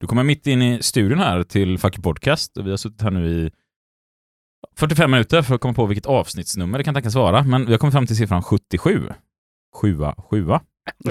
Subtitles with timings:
[0.00, 3.10] Du kommer mitt in i studion här till Fucky Podcast och vi har suttit här
[3.10, 3.50] nu i
[4.76, 7.78] 45 minuter för att komma på vilket avsnittsnummer det kan tänkas vara, men vi har
[7.78, 9.08] kommit fram till siffran 77.
[9.76, 10.60] Sjua, sjua.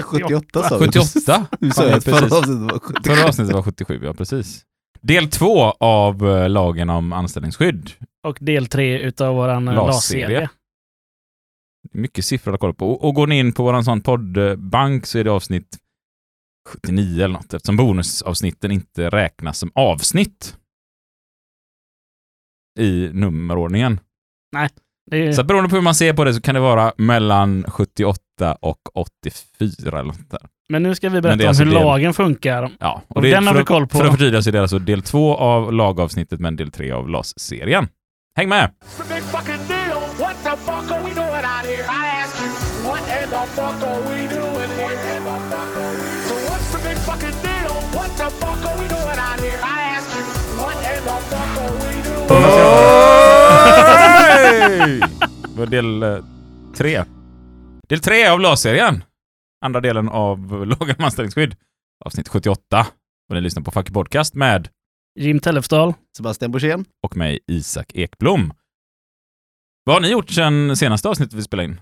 [0.04, 0.86] 78 sa du.
[0.86, 1.46] 78!
[1.60, 3.14] Du sa Ja, ju att förra avsnittet var 77.
[3.14, 4.64] Förra avsnittet var 77, ja precis.
[5.00, 7.90] Del två av eh, lagen om anställningsskydd.
[8.26, 10.50] Och del tre utav våran eh, LAS-serie.
[11.92, 12.92] Mycket siffror att kolla på.
[12.92, 15.78] Och, går ni in på vår sån poddbank så är det avsnitt
[16.70, 20.56] 79 eller något, eftersom bonusavsnitten inte räknas som avsnitt
[22.78, 24.00] i nummerordningen.
[25.10, 27.64] Det är, Så beroende på hur man ser på det så kan det vara mellan
[27.68, 28.20] 78
[28.60, 30.40] och 84 eller något där.
[30.68, 32.70] men nu ska vi berätta om alltså hur del- lagen funkar.
[32.80, 33.98] Ja, Och den har vi koll på.
[33.98, 37.08] För att förtydliga så är det alltså del två av lagavsnittet men del tre av
[37.08, 37.88] LAS-serien.
[38.36, 38.70] Häng med!
[38.80, 39.08] What
[40.44, 41.84] the fuck are we doing out here?
[41.84, 42.50] I ask you,
[42.90, 44.28] what in the fuck are we
[52.30, 52.40] 13
[55.40, 56.24] Det var del eh,
[56.76, 57.04] tre.
[57.88, 59.04] Del tre av LAS-serien.
[59.64, 61.56] Andra delen av lagen om anställningsskydd.
[62.04, 62.86] Avsnitt 78.
[63.28, 64.68] Och ni lyssnar på Fucky Podcast med
[65.18, 65.94] Jim Tellefsdal.
[66.16, 66.84] Sebastian Borssén.
[67.02, 68.52] och mig Isak Ekblom.
[69.84, 71.80] Vad har ni gjort sen senaste avsnittet vi spelade in?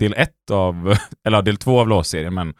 [0.00, 2.54] Del ett av, eller del två av LAS-serien, men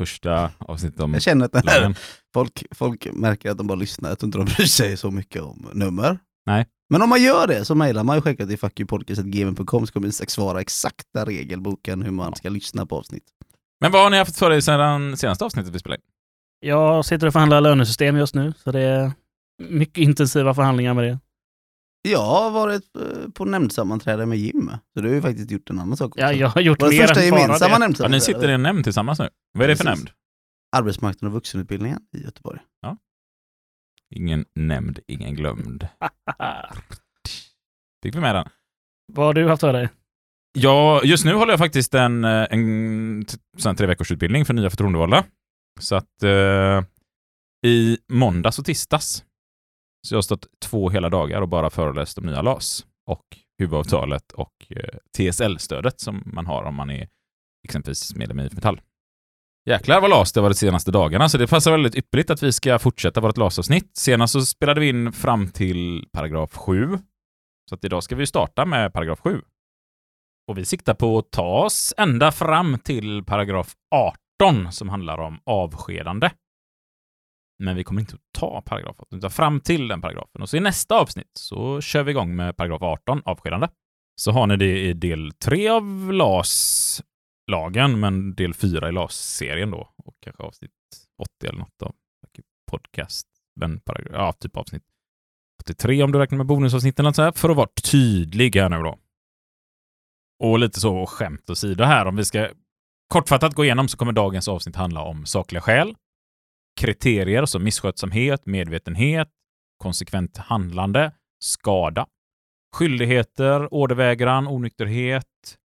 [0.00, 1.96] första avsnittet om Jag känner att den här
[2.34, 4.08] folk, folk märker att de bara lyssnar.
[4.08, 6.18] Jag tror inte de bryr sig så mycket om nummer.
[6.46, 6.66] Nej.
[6.90, 10.30] Men om man gör det så mejlar man ju självklart till fuckypodcast.gm.com så kommer Isak
[10.30, 13.24] svara exakta regelboken hur man ska lyssna på avsnitt.
[13.80, 16.08] Men vad har ni haft för er sedan senaste avsnittet vi spelade in?
[16.68, 19.12] Jag sitter och förhandlar lönesystem just nu, så det är
[19.62, 21.18] mycket intensiva förhandlingar med det.
[22.08, 25.78] Jag har varit eh, på nämndsammanträde med Jim, så du har ju faktiskt gjort en
[25.78, 26.20] annan sak också.
[26.20, 27.42] Ja, jag har gjort mer första än bara det.
[27.42, 28.08] Ja, nämndsammanträde.
[28.08, 29.28] ni sitter i en nämnd tillsammans nu.
[29.52, 29.98] Vad är det för Precis.
[29.98, 30.10] nämnd?
[30.76, 32.60] Arbetsmarknad och vuxenutbildningen i Göteborg.
[34.14, 35.88] Ingen nämnd, ingen glömd.
[38.02, 38.48] Fick vi med den?
[39.12, 39.88] Vad har du haft för dig?
[40.52, 43.24] Ja, just nu håller jag faktiskt en, eh, en
[43.64, 45.24] här tre veckors utbildning för nya förtroendevalda.
[45.80, 46.82] Så att eh,
[47.66, 49.24] i måndags och tisdags
[50.06, 53.24] så jag har stått två hela dagar och bara föreläst om nya LAS och
[53.58, 57.08] huvudavtalet och eh, TSL-stödet som man har om man är
[57.64, 58.80] exempelvis medlem i IF Metall.
[59.64, 62.52] Jäklar vad LAS det var de senaste dagarna, så det passar väldigt ypperligt att vi
[62.52, 63.96] ska fortsätta vårt LAS-avsnitt.
[63.96, 66.98] Senast så spelade vi in fram till paragraf 7.
[67.68, 69.42] Så att idag ska vi starta med paragraf 7.
[70.48, 73.74] Och vi siktar på att ta oss ända fram till paragraf
[74.40, 76.30] 18 som handlar om avskedande.
[77.58, 80.42] Men vi kommer inte att ta paragraf 18, utan fram till den paragrafen.
[80.42, 83.68] Och så i nästa avsnitt så kör vi igång med paragraf 18, avskedande.
[84.20, 87.02] Så har ni det i del 3 av LAS
[87.52, 89.88] lagen, men del fyra i LAS-serien då.
[89.96, 90.72] Och kanske avsnitt
[91.18, 91.94] 80 eller något av
[92.72, 93.28] podcast.
[93.60, 94.82] Men paragraf, ja, typ avsnitt
[95.62, 98.76] 83 om du räknar med bonusavsnitten och så här, för att vara tydlig här nu
[98.76, 98.98] då.
[100.42, 102.48] Och lite så skämt åsido här, om vi ska
[103.08, 105.94] kortfattat gå igenom så kommer dagens avsnitt handla om sakliga skäl,
[106.80, 109.28] kriterier som misskötsamhet, medvetenhet,
[109.78, 112.06] konsekvent handlande, skada,
[112.76, 115.58] skyldigheter, ordervägran, onykterhet,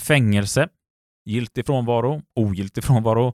[0.00, 0.68] fängelse,
[1.24, 3.32] giltig frånvaro, ogiltig frånvaro,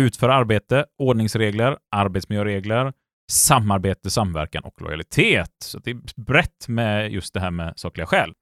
[0.00, 2.92] utför arbete, ordningsregler, arbetsmiljöregler,
[3.32, 5.52] samarbete, samverkan och lojalitet.
[5.64, 8.32] Så det är brett med just det här med sakliga skäl.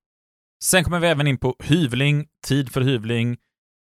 [0.65, 3.37] Sen kommer vi även in på hyvling, tid för hyvling,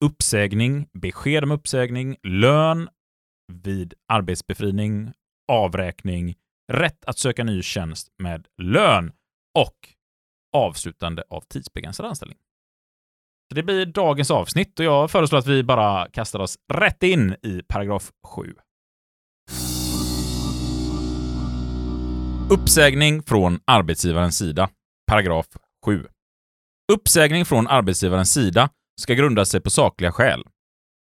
[0.04, 2.88] uppsägning, besked om uppsägning, lön
[3.53, 5.12] vid arbetsbefrining,
[5.53, 6.34] avräkning,
[6.72, 9.12] rätt att söka ny tjänst med lön
[9.59, 9.77] och
[10.56, 12.38] avslutande av tidsbegränsad anställning.
[13.50, 17.36] Så det blir dagens avsnitt och jag föreslår att vi bara kastar oss rätt in
[17.42, 18.54] i paragraf 7.
[22.50, 24.68] Uppsägning från arbetsgivarens sida.
[25.06, 25.46] Paragraf
[25.86, 26.06] 7.
[26.92, 30.44] Uppsägning från arbetsgivarens sida ska grunda sig på sakliga skäl.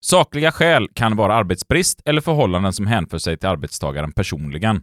[0.06, 4.82] Sakliga skäl kan vara arbetsbrist eller förhållanden som hänför sig till arbetstagaren personligen.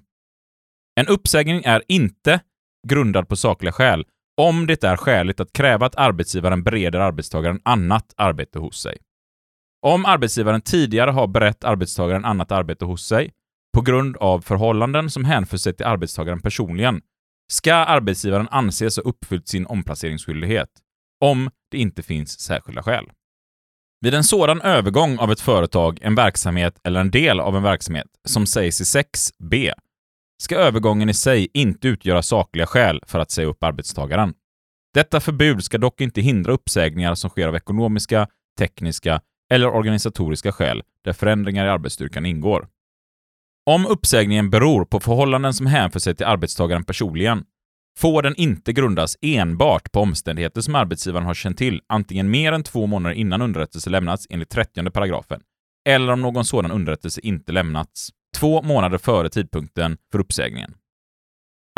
[1.00, 2.40] En uppsägning är inte
[2.88, 4.06] grundad på sakliga skäl
[4.42, 8.98] om det är skäligt att kräva att arbetsgivaren bereder arbetstagaren annat arbete hos sig.
[9.82, 13.32] Om arbetsgivaren tidigare har berett arbetstagaren annat arbete hos sig
[13.74, 17.02] på grund av förhållanden som hänför sig till arbetstagaren personligen
[17.52, 20.70] ska arbetsgivaren anses ha uppfyllt sin omplaceringsskyldighet
[21.22, 23.06] om det inte finns särskilda skäl.
[24.02, 28.08] Vid en sådan övergång av ett företag, en verksamhet eller en del av en verksamhet
[28.28, 29.72] som sägs i 6b
[30.38, 34.34] ska övergången i sig inte utgöra sakliga skäl för att säga upp arbetstagaren.
[34.94, 38.28] Detta förbud ska dock inte hindra uppsägningar som sker av ekonomiska,
[38.60, 39.22] tekniska
[39.52, 42.68] eller organisatoriska skäl där förändringar i arbetsstyrkan ingår.
[43.66, 47.44] Om uppsägningen beror på förhållanden som hänför sig till arbetstagaren personligen
[47.98, 52.64] får den inte grundas enbart på omständigheter som arbetsgivaren har känt till antingen mer än
[52.64, 55.42] två månader innan underrättelse lämnats enligt 30 paragrafen
[55.90, 60.74] eller om någon sådan underrättelse inte lämnats två månader före tidpunkten för uppsägningen.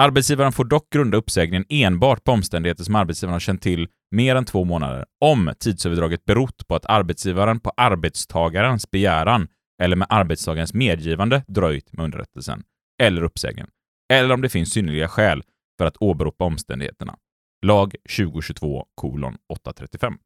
[0.02, 4.46] Arbetsgivaren får dock grunda uppsägningen enbart på omständigheter som arbetsgivaren har känt till mer än
[4.46, 9.48] två månader om tidsöverdraget berott på att arbetsgivaren på arbetstagarens begäran
[9.82, 12.64] eller med arbetstagarens medgivande dröjt med underrättelsen
[13.02, 13.70] eller uppsägningen,
[14.14, 15.44] eller om det finns synnerliga skäl
[15.78, 17.18] för att åberopa omständigheterna.
[17.66, 20.18] Lag 2022 kolon 835.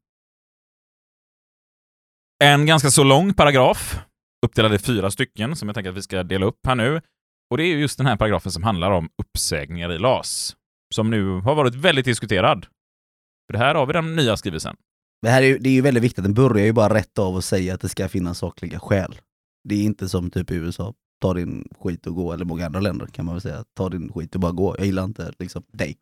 [2.44, 4.00] En ganska så lång paragraf,
[4.46, 7.00] uppdelad i fyra stycken, som jag tänker att vi ska dela upp här nu.
[7.50, 10.56] Och det är just den här paragrafen som handlar om uppsägningar i LAS,
[10.94, 12.66] som nu har varit väldigt diskuterad.
[13.46, 14.76] För det här har vi den nya skrivelsen.
[15.22, 17.34] Det, här är ju, det är ju väldigt viktigt, den börjar ju bara rätt av
[17.34, 19.20] och säga att det ska finnas sakliga skäl.
[19.68, 22.80] Det är inte som typ i USA, ta din skit och gå, eller många andra
[22.80, 25.62] länder kan man väl säga, ta din skit och bara gå, jag gillar inte liksom
[25.72, 25.96] dig.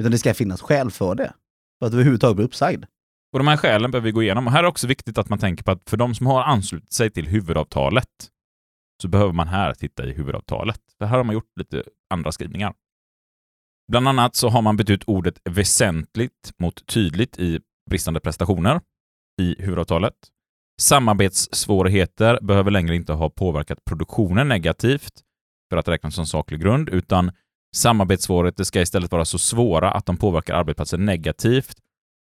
[0.00, 1.32] Utan det ska finnas skäl för det,
[1.78, 2.84] för att överhuvudtaget bli uppsagd.
[3.32, 4.46] Och de här skälen behöver vi gå igenom.
[4.46, 6.42] Och här är det också viktigt att man tänker på att för de som har
[6.42, 8.30] anslutit sig till huvudavtalet
[9.02, 10.80] så behöver man här titta i huvudavtalet.
[10.98, 12.74] För här har man gjort lite andra skrivningar.
[13.92, 17.60] Bland annat så har man bytt ut ordet väsentligt mot tydligt i
[17.90, 18.80] bristande prestationer
[19.40, 20.14] i huvudavtalet.
[20.80, 25.12] Samarbetssvårigheter behöver längre inte ha påverkat produktionen negativt
[25.70, 27.32] för att räknas som saklig grund, utan
[27.76, 31.76] samarbetssvårigheter ska istället vara så svåra att de påverkar arbetsplatsen negativt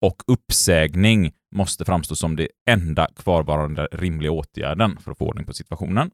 [0.02, 5.54] och uppsägning måste framstå som det enda kvarvarande rimliga åtgärden för att få ordning på
[5.54, 6.12] situationen.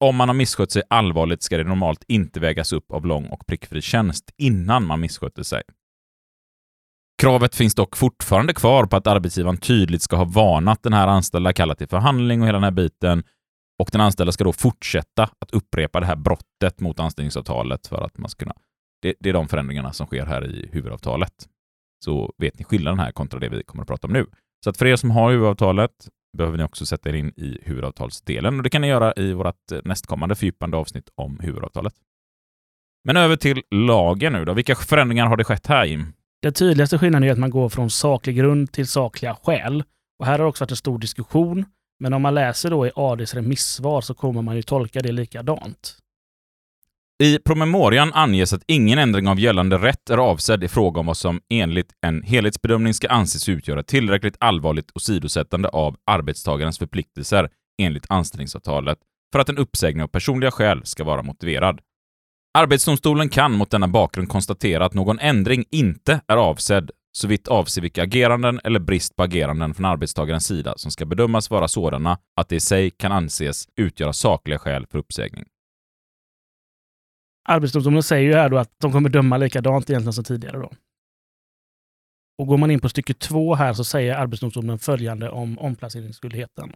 [0.00, 3.46] Om man har misskött sig allvarligt ska det normalt inte vägas upp av lång och
[3.46, 5.62] prickfri tjänst innan man missköter sig.
[7.22, 11.52] Kravet finns dock fortfarande kvar på att arbetsgivaren tydligt ska ha varnat den här anställda,
[11.52, 13.22] kallat till förhandling och hela den här biten.
[13.78, 18.18] Och den anställda ska då fortsätta att upprepa det här brottet mot anställningsavtalet för att
[18.18, 18.54] man ska kunna...
[19.02, 21.48] Det, det är de förändringarna som sker här i huvudavtalet.
[22.04, 24.26] Så vet ni skillnaden här kontra det vi kommer att prata om nu.
[24.64, 28.56] Så att för er som har huvudavtalet behöver ni också sätta er in i huvudavtalsdelen
[28.56, 31.94] och det kan ni göra i vårt eh, nästkommande fördjupande avsnitt om huvudavtalet.
[33.04, 34.52] Men över till lagen nu då.
[34.52, 36.12] Vilka förändringar har det skett här, Jim?
[36.42, 39.84] Den tydligaste skillnaden är att man går från saklig grund till sakliga skäl.
[40.18, 41.64] Och här har det också varit en stor diskussion.
[42.00, 45.98] Men om man läser då i ADs remissvar så kommer man ju tolka det likadant.
[47.22, 51.16] I promemorian anges att ingen ändring av gällande rätt är avsedd i fråga om vad
[51.16, 57.48] som enligt en helhetsbedömning ska anses utgöra tillräckligt allvarligt åsidosättande av arbetstagarens förpliktelser
[57.82, 58.98] enligt anställningsavtalet
[59.32, 61.80] för att en uppsägning av personliga skäl ska vara motiverad.
[62.58, 68.02] Arbetsdomstolen kan mot denna bakgrund konstatera att någon ändring inte är avsedd såvitt avser vilka
[68.02, 72.56] ageranden eller brist på ageranden från arbetstagarens sida som ska bedömas vara sådana att det
[72.56, 75.44] i sig kan anses utgöra sakliga skäl för uppsägning.
[77.44, 80.58] Arbetsdomstolen säger ju här då att de kommer döma likadant egentligen som tidigare.
[80.58, 80.70] Då.
[82.38, 86.72] Och går man in på stycke två här så säger Arbetsdomstolen följande om omplaceringsskyldigheten.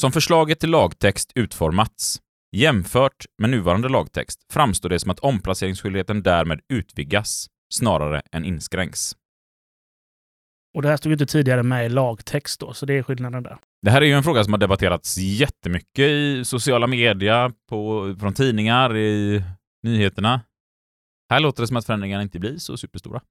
[0.00, 2.20] Som förslaget till lagtext utformats,
[2.56, 9.16] jämfört med nuvarande lagtext, framstår det som att omplaceringsskyldigheten därmed utvidgas snarare än inskränks.
[10.74, 13.58] Och det här stod inte tidigare med i lagtext då, så det är skillnaden där.
[13.82, 18.34] Det här är ju en fråga som har debatterats jättemycket i sociala medier, på, från
[18.34, 19.42] tidningar, i
[19.82, 20.40] nyheterna.
[21.30, 23.22] Här låter det som att förändringarna inte blir så superstora.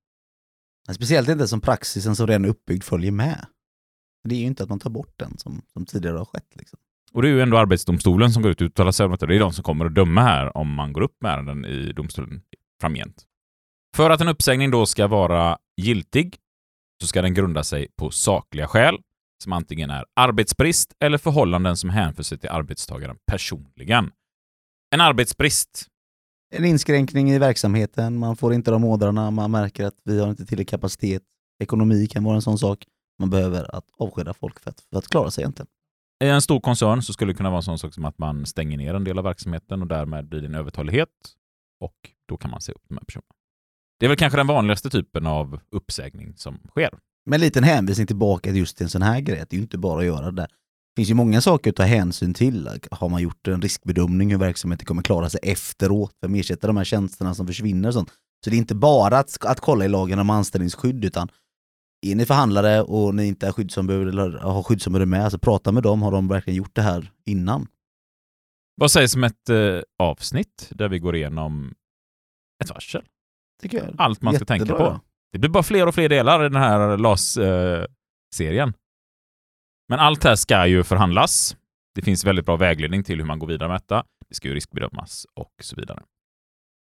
[0.87, 3.45] Men Speciellt inte som praxisen som redan är uppbyggd följer med.
[4.23, 6.55] Det är ju inte att man tar bort den som, som tidigare har skett.
[6.55, 6.79] Liksom.
[7.13, 9.25] Och det är ju ändå Arbetsdomstolen som går ut och uttalar sig om detta.
[9.25, 11.93] Det är de som kommer att döma här om man går upp med ärenden i
[11.93, 12.41] domstolen
[12.81, 13.25] framgent.
[13.95, 16.37] För att en uppsägning då ska vara giltig
[17.01, 18.97] så ska den grunda sig på sakliga skäl
[19.43, 24.11] som antingen är arbetsbrist eller förhållanden som hänför sig till arbetstagaren personligen.
[24.93, 25.87] En arbetsbrist
[26.53, 30.45] En inskränkning i verksamheten, man får inte de ordrarna, man märker att vi har inte
[30.45, 31.23] tillräcklig kapacitet.
[31.59, 32.85] Ekonomi kan vara en sån sak.
[33.19, 35.67] Man behöver att avskeda folk för att, för att klara sig egentligen.
[36.23, 38.45] I en stor koncern så skulle det kunna vara en sån sak som att man
[38.45, 41.09] stänger ner en del av verksamheten och därmed blir det en övertalighet
[41.79, 41.95] och
[42.27, 43.33] då kan man se upp de här personerna.
[43.99, 46.89] Det är väl kanske den vanligaste typen av uppsägning som sker.
[47.25, 49.77] Med en liten hänvisning tillbaka till just en sån här grej, det är ju inte
[49.77, 50.47] bara att göra det där.
[51.01, 52.69] Det finns ju många saker att ta hänsyn till.
[52.91, 56.77] Har man gjort en riskbedömning hur verksamheten kommer klara sig efteråt, för att ersätta de
[56.77, 58.09] här tjänsterna som försvinner och sånt.
[58.43, 61.29] Så det är inte bara att, att kolla i lagen om anställningsskydd, utan
[62.05, 65.83] är ni förhandlare och ni inte är skyddsombud eller har skyddsombud med, så prata med
[65.83, 66.01] dem.
[66.01, 67.67] Har de verkligen gjort det här innan?
[68.75, 71.73] Vad sägs om ett eh, avsnitt där vi går igenom
[72.63, 73.03] ett varsel?
[73.61, 73.95] Tycker jag.
[73.97, 74.99] Allt man ska tänka på.
[75.31, 78.73] Det blir bara fler och fler delar i den här LAS-serien.
[79.91, 81.55] Men allt här ska ju förhandlas.
[81.95, 84.03] Det finns väldigt bra vägledning till hur man går vidare med detta.
[84.29, 86.01] Det ska ju riskbedömas och så vidare.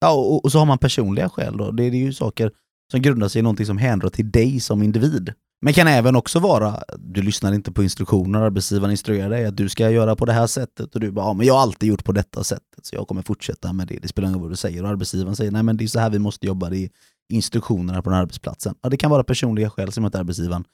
[0.00, 1.70] Ja, och, och så har man personliga skäl då.
[1.70, 2.52] Det, det är ju saker
[2.90, 5.32] som grundar sig i någonting som händer till dig som individ.
[5.62, 9.68] Men kan även också vara, du lyssnar inte på instruktioner, arbetsgivaren instruerar dig att du
[9.68, 12.04] ska göra på det här sättet och du bara, ja men jag har alltid gjort
[12.04, 13.98] på detta sättet så jag kommer fortsätta med det.
[14.02, 15.98] Det spelar ingen roll vad du säger och arbetsgivaren säger, nej men det är så
[15.98, 16.90] här vi måste jobba, det är
[17.32, 18.74] instruktionerna på den här arbetsplatsen.
[18.82, 20.64] Ja, det kan vara personliga skäl som att arbetsgivaren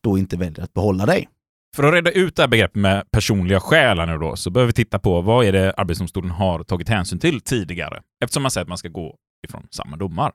[0.00, 1.28] då inte väljer att behålla dig.
[1.76, 4.72] För att reda ut det här begreppet med personliga skäl nu då, så behöver vi
[4.72, 8.68] titta på vad är det Arbetsdomstolen har tagit hänsyn till tidigare, eftersom man säger att
[8.68, 9.16] man ska gå
[9.48, 10.32] ifrån samma domar.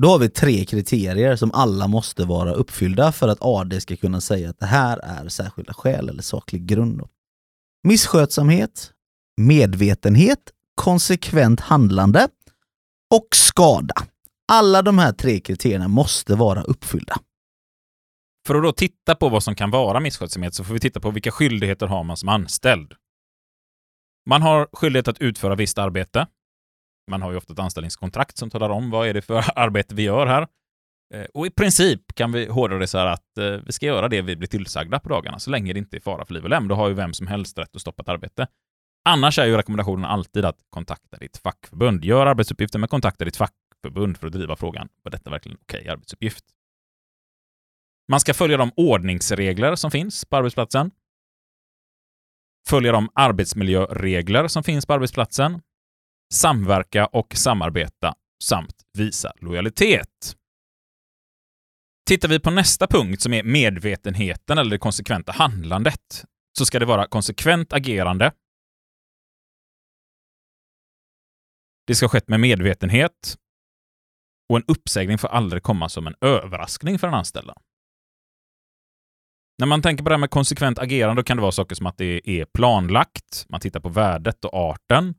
[0.00, 4.20] Då har vi tre kriterier som alla måste vara uppfyllda för att AD ska kunna
[4.20, 7.02] säga att det här är särskilda skäl eller saklig grund.
[7.82, 8.90] Misskötsamhet,
[9.36, 10.40] medvetenhet,
[10.74, 12.28] konsekvent handlande
[13.14, 13.94] och skada.
[14.52, 17.16] Alla de här tre kriterierna måste vara uppfyllda.
[18.46, 21.10] För att då titta på vad som kan vara misskötsamhet så får vi titta på
[21.10, 22.94] vilka skyldigheter har man som anställd.
[24.28, 26.26] Man har skyldighet att utföra visst arbete.
[27.10, 30.02] Man har ju ofta ett anställningskontrakt som talar om vad är det för arbete vi
[30.02, 30.46] gör här.
[31.14, 34.08] Eh, och i princip kan vi hårdra det så här att eh, vi ska göra
[34.08, 36.50] det vi blir tillsagda på dagarna, så länge det inte är fara för liv och
[36.50, 36.68] lem.
[36.68, 38.46] Då har ju vem som helst rätt att stoppa ett arbete.
[39.04, 42.04] Annars är ju rekommendationen alltid att kontakta ditt fackförbund.
[42.04, 44.88] Gör arbetsuppgiften men kontakta ditt fackförbund för att driva frågan.
[45.02, 46.44] Var detta verkligen okej arbetsuppgift?
[48.08, 50.90] Man ska följa de ordningsregler som finns på arbetsplatsen.
[52.68, 55.62] Följa de arbetsmiljöregler som finns på arbetsplatsen.
[56.32, 60.36] Samverka och samarbeta samt visa lojalitet.
[62.06, 66.24] Tittar vi på nästa punkt som är medvetenheten eller det konsekventa handlandet
[66.58, 68.32] så ska det vara konsekvent agerande.
[71.86, 73.36] Det ska ha skett med medvetenhet
[74.48, 77.54] och en uppsägning får aldrig komma som en överraskning för den anställda.
[79.58, 81.86] När man tänker på det här med konsekvent agerande då kan det vara saker som
[81.86, 85.14] att det är planlagt, man tittar på värdet och arten.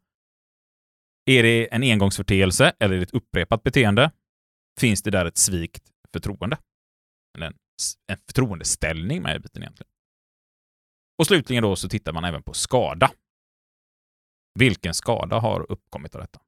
[1.26, 4.12] Är det en engångsförteelse eller är det ett upprepat beteende?
[4.80, 6.58] Finns det där ett svikt förtroende?
[7.38, 7.54] Eller en,
[8.08, 9.90] en förtroendeställning med i biten egentligen.
[11.18, 13.12] Och slutligen då så tittar man även på skada.
[14.60, 16.40] Vilken skada har uppkommit av detta?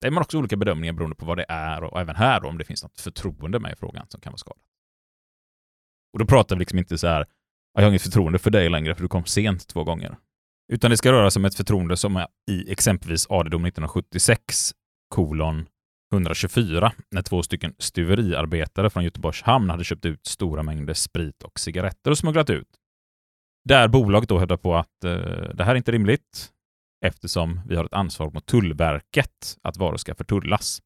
[0.00, 2.48] Det är man också olika bedömningar beroende på vad det är och även här då,
[2.48, 4.71] om det finns något förtroende med i frågan som kan vara skadat.
[6.12, 7.26] Och då pratar vi liksom inte så här,
[7.74, 10.16] jag har inget förtroende för dig längre för du kom sent två gånger.
[10.72, 14.72] Utan det ska röra sig om ett förtroende som är i exempelvis AD-dom 1976
[15.08, 15.66] kolon
[16.12, 21.60] 124 när två stycken stuveriarbetare från Göteborgs hamn hade köpt ut stora mängder sprit och
[21.60, 22.68] cigaretter och smugglat ut.
[23.64, 25.12] Där bolaget då hävdar på att eh,
[25.54, 26.52] det här är inte rimligt
[27.04, 30.82] eftersom vi har ett ansvar mot Tullverket att varor ska förtullas.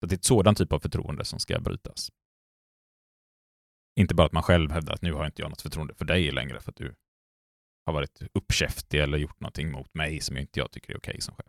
[0.00, 2.10] Så det är ett sådant typ av förtroende som ska brytas.
[3.96, 6.30] Inte bara att man själv hävdar att nu har inte jag något förtroende för dig
[6.30, 6.94] längre för att du
[7.86, 11.34] har varit uppkäftig eller gjort någonting mot mig som inte jag tycker är okej som
[11.34, 11.46] chef.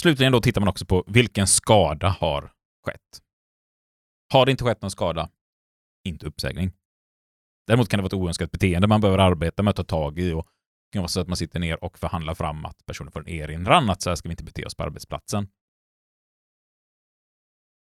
[0.00, 2.52] Slutligen då tittar man också på vilken skada har
[2.86, 3.22] skett.
[4.32, 5.30] Har det inte skett någon skada,
[6.04, 6.72] inte uppsägning.
[7.66, 10.32] Däremot kan det vara ett oönskat beteende man behöver arbeta med att ta tag i
[10.32, 10.46] och
[10.90, 13.28] det kan vara så att man sitter ner och förhandlar fram att personen får en
[13.28, 15.48] erinran att så här ska vi inte bete oss på arbetsplatsen.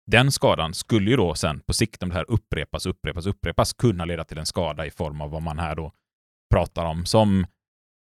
[0.06, 4.04] Den skadan skulle ju då sen på sikt, om det här upprepas, upprepas, upprepas, kunna
[4.04, 5.92] leda till en skada i form av vad man här då
[6.50, 7.46] pratar om som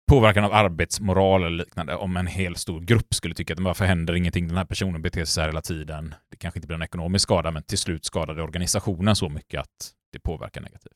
[0.09, 1.95] påverkan av arbetsmoral eller liknande.
[1.95, 5.25] Om en hel stor grupp skulle tycka att varför händer ingenting, den här personen beter
[5.25, 6.15] sig så här hela tiden.
[6.31, 9.61] Det kanske inte blir en ekonomisk skada, men till slut skadar det organisationen så mycket
[9.61, 10.93] att det påverkar negativt.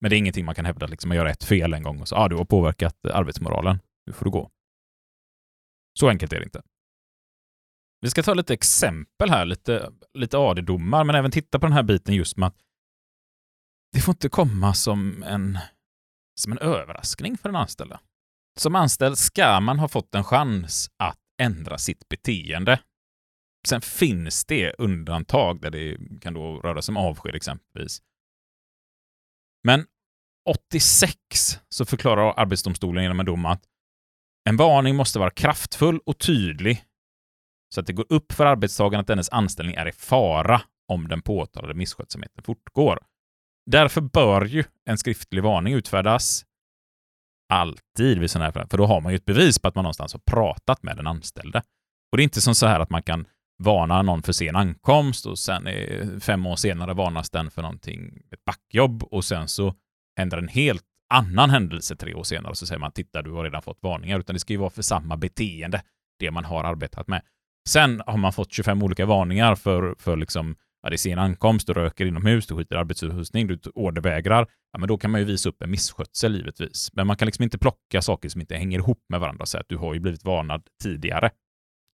[0.00, 2.08] Men det är ingenting man kan hävda, liksom, man gör ett fel en gång och
[2.08, 4.50] så, ah, du har påverkat arbetsmoralen, nu får du gå.
[5.98, 6.62] Så enkelt är det inte.
[8.02, 11.82] Vi ska ta lite exempel här, lite, lite AD-domar, men även titta på den här
[11.82, 12.56] biten just med att
[13.92, 15.58] det får inte komma som en,
[16.40, 18.00] som en överraskning för den anställda.
[18.58, 22.80] Som anställd ska man ha fått en chans att ändra sitt beteende.
[23.68, 28.02] Sen finns det undantag där det kan då röra sig om avsked exempelvis.
[29.64, 29.86] Men
[30.50, 31.18] 86
[31.68, 33.64] så förklarar Arbetsdomstolen genom en dom att
[34.44, 36.84] en varning måste vara kraftfull och tydlig
[37.72, 41.22] så att det går upp för arbetstagaren att dennes anställning är i fara om den
[41.22, 42.98] påtalade misskötsamheten fortgår.
[43.70, 46.44] Därför bör ju en skriftlig varning utfärdas
[47.52, 49.82] alltid vid sådana här fall, för då har man ju ett bevis på att man
[49.82, 51.58] någonstans har pratat med den anställde.
[52.12, 53.26] Och det är inte som så här att man kan
[53.62, 55.68] varna någon för sen ankomst och sen
[56.20, 59.74] fem år senare varnas den för någonting, ett backjobb och sen så
[60.16, 63.44] händer en helt annan händelse tre år senare och så säger man titta, du har
[63.44, 65.82] redan fått varningar, utan det ska ju vara för samma beteende,
[66.18, 67.22] det man har arbetat med.
[67.68, 71.66] Sen har man fått 25 olika varningar för, för liksom ja, det är sen ankomst,
[71.66, 75.26] du röker inomhus, du skiter i arbetsutrustning, du ordervägrar, ja, men då kan man ju
[75.26, 76.90] visa upp en misskötsel givetvis.
[76.92, 79.60] Men man kan liksom inte plocka saker som inte hänger ihop med varandra och säga
[79.60, 81.30] att du har ju blivit varnad tidigare.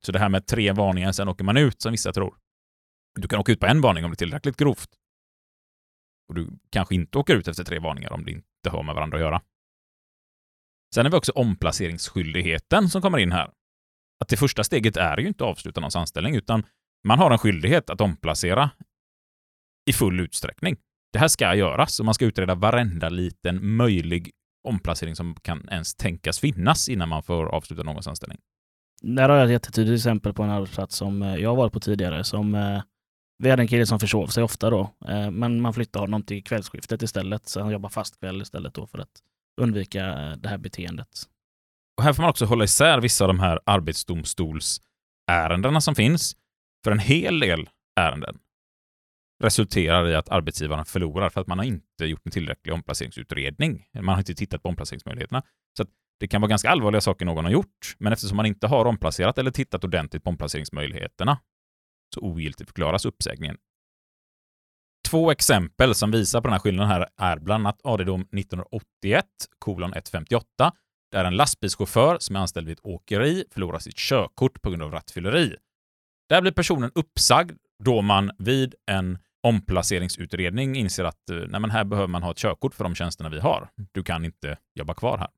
[0.07, 2.37] Så det här med tre varningar, sen åker man ut, som vissa tror.
[3.21, 4.91] Du kan åka ut på en varning om det är tillräckligt grovt.
[6.29, 9.17] Och du kanske inte åker ut efter tre varningar om det inte har med varandra
[9.17, 9.43] att göra.
[10.95, 13.51] Sen har vi också omplaceringsskyldigheten som kommer in här.
[14.21, 16.67] Att det första steget är ju inte att avsluta någons anställning, utan
[17.05, 18.71] man har en skyldighet att omplacera
[19.91, 20.77] i full utsträckning.
[21.13, 24.31] Det här ska göras och man ska utreda varenda liten möjlig
[24.69, 28.39] omplacering som kan ens tänkas finnas innan man får avsluta någons anställning.
[29.03, 31.81] Där har jag ett jättetydligt exempel på en arbetsplats som eh, jag har varit på
[31.81, 32.25] tidigare.
[32.25, 32.83] Som, eh,
[33.39, 36.45] vi hade en kille som försov sig ofta då, eh, men man flyttade honom till
[36.45, 37.49] kvällsskiftet istället.
[37.49, 39.23] Så han jobbar fast kväll istället då för att
[39.61, 41.09] undvika eh, det här beteendet.
[41.99, 46.37] Och här får man också hålla isär vissa av de här arbetsdomstolsärendena som finns.
[46.85, 47.69] För en hel del
[48.01, 48.39] ärenden
[49.43, 53.85] resulterar i att arbetsgivaren förlorar för att man har inte gjort en tillräcklig omplaceringsutredning.
[53.95, 55.43] Man har inte tittat på omplaceringsmöjligheterna.
[55.77, 55.89] Så att
[56.21, 59.39] det kan vara ganska allvarliga saker någon har gjort, men eftersom man inte har omplacerat
[59.39, 61.39] eller tittat ordentligt på omplaceringsmöjligheterna
[62.15, 63.57] så ogiltigförklaras uppsägningen.
[65.09, 69.27] Två exempel som visar på den här skillnaden här är bland annat AD-dom 1981
[69.59, 70.73] kolon 158
[71.11, 74.93] där en lastbilschaufför som är anställd vid ett åkeri förlorar sitt körkort på grund av
[74.93, 75.57] rattfylleri.
[76.29, 81.85] Där blir personen uppsagd då man vid en omplaceringsutredning inser att eh, nej, men här
[81.85, 83.69] behöver man ha ett körkort för de tjänsterna vi har.
[83.93, 85.31] Du kan inte jobba kvar här.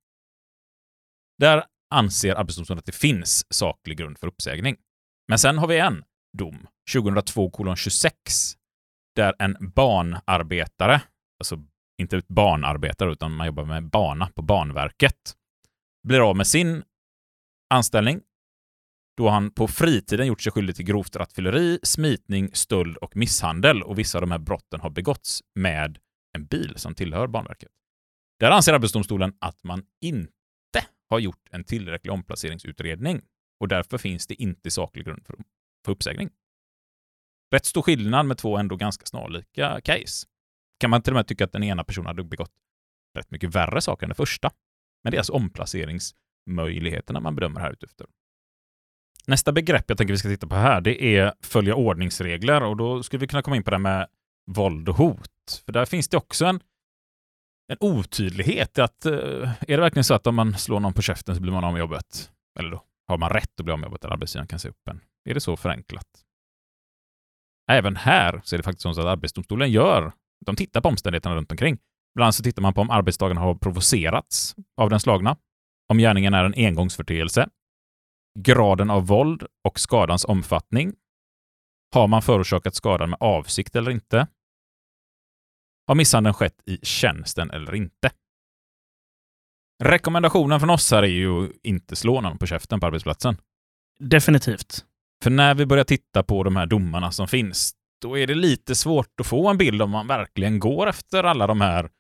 [1.39, 4.77] Där anser Arbetsdomstolen att det finns saklig grund för uppsägning.
[5.29, 6.05] Men sen har vi en
[6.39, 8.55] dom, 2002 26,
[9.17, 11.03] där en barnarbetare,
[11.41, 11.59] alltså
[11.99, 15.35] inte ett barnarbetare utan man jobbar med bana på Banverket,
[16.03, 16.83] blir av med sin
[17.71, 18.21] anställning
[19.17, 23.99] då han på fritiden gjort sig skyldig till grovt rattfylleri, smitning, stöld och misshandel och
[23.99, 25.99] vissa av de här brotten har begåtts med
[26.33, 27.69] en bil som tillhör Banverket.
[28.39, 30.31] Där anser Arbetsdomstolen att man inte
[31.11, 33.23] har gjort en tillräcklig omplaceringsutredning
[33.61, 35.37] och därför finns det inte saklig grund för,
[35.85, 36.31] för uppsägning.
[37.55, 40.27] Rätt stor skillnad med två ändå ganska snarlika case.
[40.79, 42.53] Kan man till och med tycka att den ena personen hade begått
[43.19, 44.51] rätt mycket värre saker än den första.
[45.05, 48.07] Men det är alltså omplaceringsmöjligheterna man bedömer här utefter.
[49.27, 53.03] Nästa begrepp jag tänker vi ska titta på här, det är följa ordningsregler och då
[53.03, 54.09] skulle vi kunna komma in på det här med
[54.47, 55.63] våld och hot.
[55.65, 56.61] För där finns det också en,
[57.73, 58.79] en otydlighet.
[58.79, 59.13] Att, eh,
[59.61, 61.73] är det verkligen så att om man slår någon på käften så blir man av
[61.73, 62.31] med jobbet?
[62.59, 64.89] Eller då har man rätt att bli av med jobbet eller arbetsgivaren kan se upp
[64.89, 65.01] en?
[65.25, 66.07] Är det så förenklat?
[67.71, 70.13] Även här så är det faktiskt så att Arbetsdomstolen gör,
[70.47, 71.79] de tittar på omständigheterna runt omkring.
[72.15, 75.37] Bland annat så tittar man på om arbetstagaren har provocerats av den slagna,
[75.89, 77.49] om gärningen är en engångsförteelse,
[78.39, 80.93] graden av våld och skadans omfattning.
[81.95, 84.27] Har man förorsakat skadan med avsikt eller inte?
[85.87, 88.11] Har misshandeln skett i tjänsten eller inte?
[89.83, 93.37] Rekommendationen från oss här är ju att inte slå någon på käften på arbetsplatsen.
[94.03, 94.85] Definitivt.
[95.23, 98.75] För när vi börjar titta på de här domarna som finns, då är det lite
[98.75, 101.91] svårt att få en bild om man verkligen går efter alla de här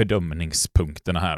[0.00, 1.36] bedömningspunkterna här.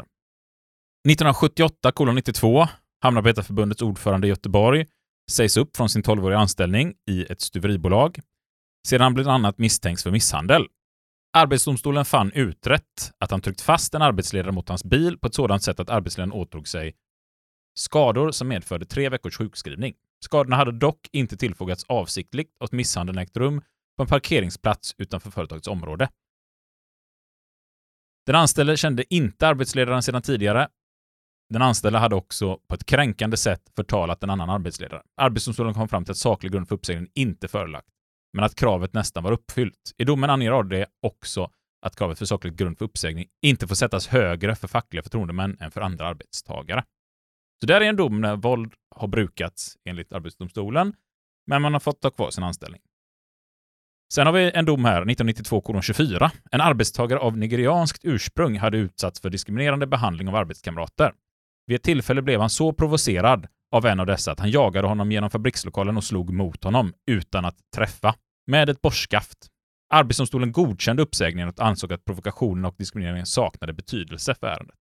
[1.09, 2.67] 1978 92
[3.01, 4.85] Hamnarbetarförbundets ordförande i Göteborg
[5.31, 8.19] sägs upp från sin 12-åriga anställning i ett stuveribolag.
[8.87, 10.67] Sedan bland annat misstänks för misshandel.
[11.37, 15.63] Arbetsdomstolen fann utrett att han tryckt fast en arbetsledare mot hans bil på ett sådant
[15.63, 16.93] sätt att arbetsledaren åtog sig
[17.75, 19.93] skador som medförde tre veckors sjukskrivning.
[20.25, 23.61] Skadorna hade dock inte tillfogats avsiktligt och misshandeln ägt rum
[23.97, 26.09] på en parkeringsplats utanför företagets område.
[28.25, 30.67] Den anställde kände inte arbetsledaren sedan tidigare
[31.53, 35.01] den anställde hade också på ett kränkande sätt förtalat en annan arbetsledare.
[35.17, 37.87] Arbetsdomstolen kom fram till att saklig grund för uppsägningen inte förelagt,
[38.33, 39.93] men att kravet nästan var uppfyllt.
[39.97, 41.51] I domen anger AD också
[41.85, 45.71] att kravet för saklig grund för uppsägning inte får sättas högre för fackliga förtroendemän än
[45.71, 46.83] för andra arbetstagare.
[47.61, 50.93] Så där är en dom när våld har brukats enligt Arbetsdomstolen,
[51.47, 52.81] men man har fått ta kvar sin anställning.
[54.13, 56.31] Sen har vi en dom här, 1992-24.
[56.51, 61.13] En arbetstagare av nigerianskt ursprung hade utsatts för diskriminerande behandling av arbetskamrater.
[61.67, 65.11] Vid ett tillfälle blev han så provocerad av en av dessa att han jagade honom
[65.11, 68.15] genom fabrikslokalen och slog mot honom utan att träffa,
[68.47, 69.37] med ett borstskaft.
[69.93, 74.75] Arbetsdomstolen godkände uppsägningen och ansåg att provokationen och diskrimineringen saknade betydelse för ärendet.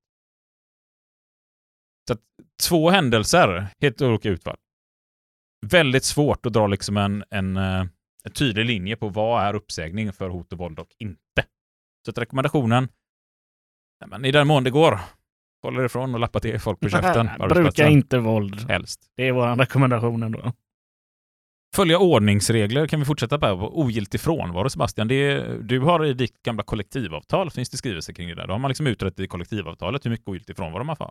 [2.09, 2.21] Så att,
[2.69, 4.57] två händelser, helt olika utfall.
[5.67, 7.85] Väldigt svårt att dra liksom en, en, eh,
[8.25, 11.45] en tydlig linje på vad är uppsägning för hot och våld och inte.
[12.05, 12.89] Så att rekommendationen,
[14.01, 15.01] ja, men i den mån det går,
[15.63, 17.31] håller ifrån och lappa till folk på käften.
[17.49, 18.71] Bruka inte våld.
[18.71, 19.01] Helst.
[19.17, 20.53] Det är vår rekommendation ändå.
[21.75, 23.49] Följa ordningsregler kan vi fortsätta på.
[23.81, 25.11] Ogiltig frånvaro, Sebastian.
[25.11, 28.47] Är, du har i ditt gamla kollektivavtal, finns det skrivelser kring det där.
[28.47, 31.11] Då har man liksom utrett i kollektivavtalet hur mycket ogiltig frånvaro man får.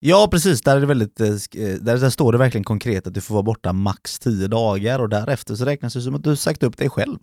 [0.00, 3.14] Ja precis, där, är det väldigt, eh, eh, där, där står det verkligen konkret att
[3.14, 6.36] du får vara borta max 10 dagar och därefter så räknas det som att du
[6.36, 7.18] sagt upp dig själv.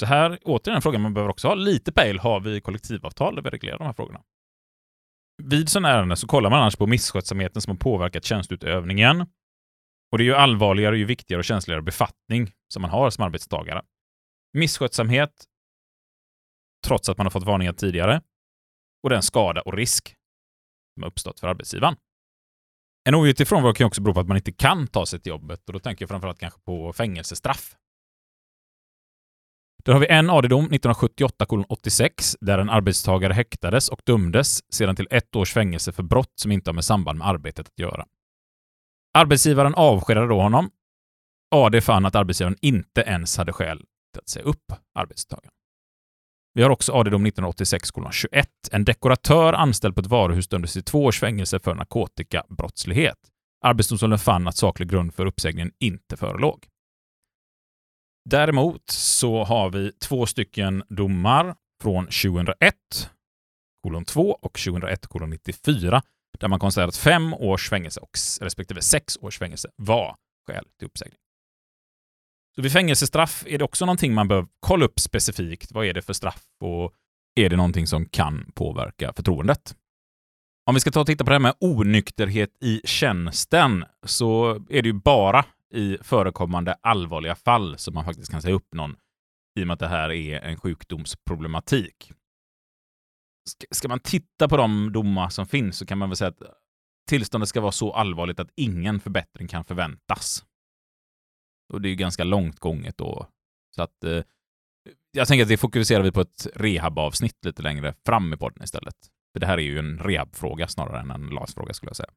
[0.00, 2.18] Så här, återigen en fråga man behöver också ha lite pejl.
[2.18, 4.22] Har vi kollektivavtal där vi reglerar de här frågorna?
[5.42, 9.20] Vid sådana ärenden så kollar man annars på misskötsamheten som har påverkat tjänsteutövningen.
[10.12, 13.82] Och det är ju allvarligare, ju viktigare och känsligare befattning som man har som arbetstagare.
[14.52, 15.44] Misskötsamhet,
[16.86, 18.20] trots att man har fått varningar tidigare,
[19.02, 20.16] och den skada och risk
[20.94, 21.96] som har uppstått för arbetsgivaren.
[23.04, 25.30] En ogiltig frånvaro kan ju också bero på att man inte kan ta sig till
[25.30, 27.76] jobbet och då tänker jag framförallt kanske på fängelsestraff.
[29.84, 35.36] Där har vi en AD-dom 1978-86 där en arbetstagare häktades och dömdes sedan till ett
[35.36, 38.06] års fängelse för brott som inte har med samband med arbetet att göra.
[39.18, 40.70] Arbetsgivaren avskedade då honom.
[41.54, 43.78] AD fann att arbetsgivaren inte ens hade skäl
[44.12, 45.52] till att säga upp arbetstagaren.
[46.54, 48.44] Vi har också AD-dom 1986-21.
[48.72, 53.18] En dekoratör anställd på ett varuhus dömdes till två års fängelse för narkotikabrottslighet.
[53.64, 56.66] Arbetsdomstolen fann att saklig grund för uppsägningen inte förelåg.
[58.30, 62.74] Däremot så har vi två stycken domar från 2001,
[63.82, 66.02] kolon 2 och 2001, kolon 94,
[66.38, 68.10] där man konstaterar att fem års fängelse och
[68.40, 71.18] respektive sex års fängelse var skäl till uppsägning.
[72.54, 75.72] Så vid fängelsestraff är det också någonting man behöver kolla upp specifikt.
[75.72, 76.92] Vad är det för straff och
[77.34, 79.76] är det någonting som kan påverka förtroendet?
[80.66, 84.82] Om vi ska ta och titta på det här med onykterhet i tjänsten så är
[84.82, 88.96] det ju bara i förekommande allvarliga fall som man faktiskt kan säga upp någon
[89.58, 92.12] i och med att det här är en sjukdomsproblematik.
[93.70, 96.42] Ska, man titta på de domar som finns så kan man väl säga att
[97.08, 100.44] tillståndet ska vara så allvarligt att ingen förbättring kan förväntas.
[101.72, 103.26] Och det är ju ganska långt gånget då.
[103.76, 104.22] Så att eh,
[105.12, 108.96] jag tänker att det fokuserar vi på ett rehabavsnitt lite längre fram i podden istället.
[109.32, 112.10] För det här är ju en rehabfråga snarare än en LAS-fråga skulle jag säga.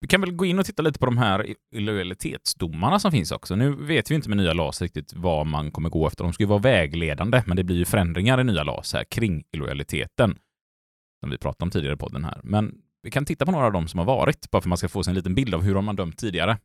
[0.00, 3.56] Vi kan väl gå in och titta lite på de här illojalitetsdomarna som finns också.
[3.56, 6.24] Nu vet vi inte med nya LAS riktigt vad man kommer gå efter.
[6.24, 9.44] De ska ju vara vägledande, men det blir ju förändringar i nya LAS här kring
[9.52, 10.38] illojaliteten.
[11.20, 12.40] Som vi pratade om tidigare i podden här.
[12.44, 14.78] Men vi kan titta på några av dem som har varit, bara för att man
[14.78, 16.58] ska få sig en liten bild av hur de har dömt tidigare.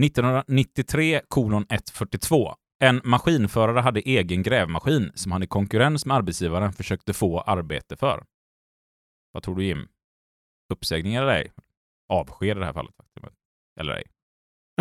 [0.00, 2.54] 1993 kolon 142.
[2.84, 8.24] En maskinförare hade egen grävmaskin som han i konkurrens med arbetsgivaren försökte få arbete för.
[9.32, 9.88] Vad tror du Jim?
[10.72, 11.52] Uppsägning eller ej?
[12.08, 12.94] Avsked i det här fallet.
[13.80, 14.04] Eller ej?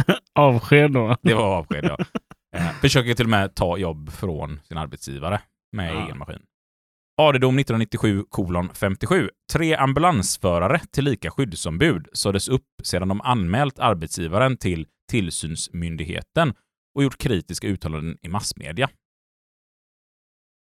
[0.34, 1.18] Avsked då.
[1.22, 1.98] Det var avsked, ja.
[2.56, 6.06] Eh, försöker till och med ta jobb från sin arbetsgivare med Ja.
[6.06, 6.42] egen maskin.
[7.22, 9.30] AD-dom 1997 kolon 57.
[9.54, 16.54] Tre ambulansförare tillika skyddsombud sades upp sedan de anmält arbetsgivaren till tillsynsmyndigheten
[16.96, 18.90] och gjort kritiska uttalanden i massmedia.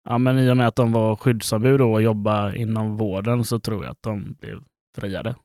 [0.10, 3.84] Ja, men i och med att de var skyddsombud och jobbade inom vården så tror
[3.84, 4.63] jag att de blev
[4.95, 5.36] friade.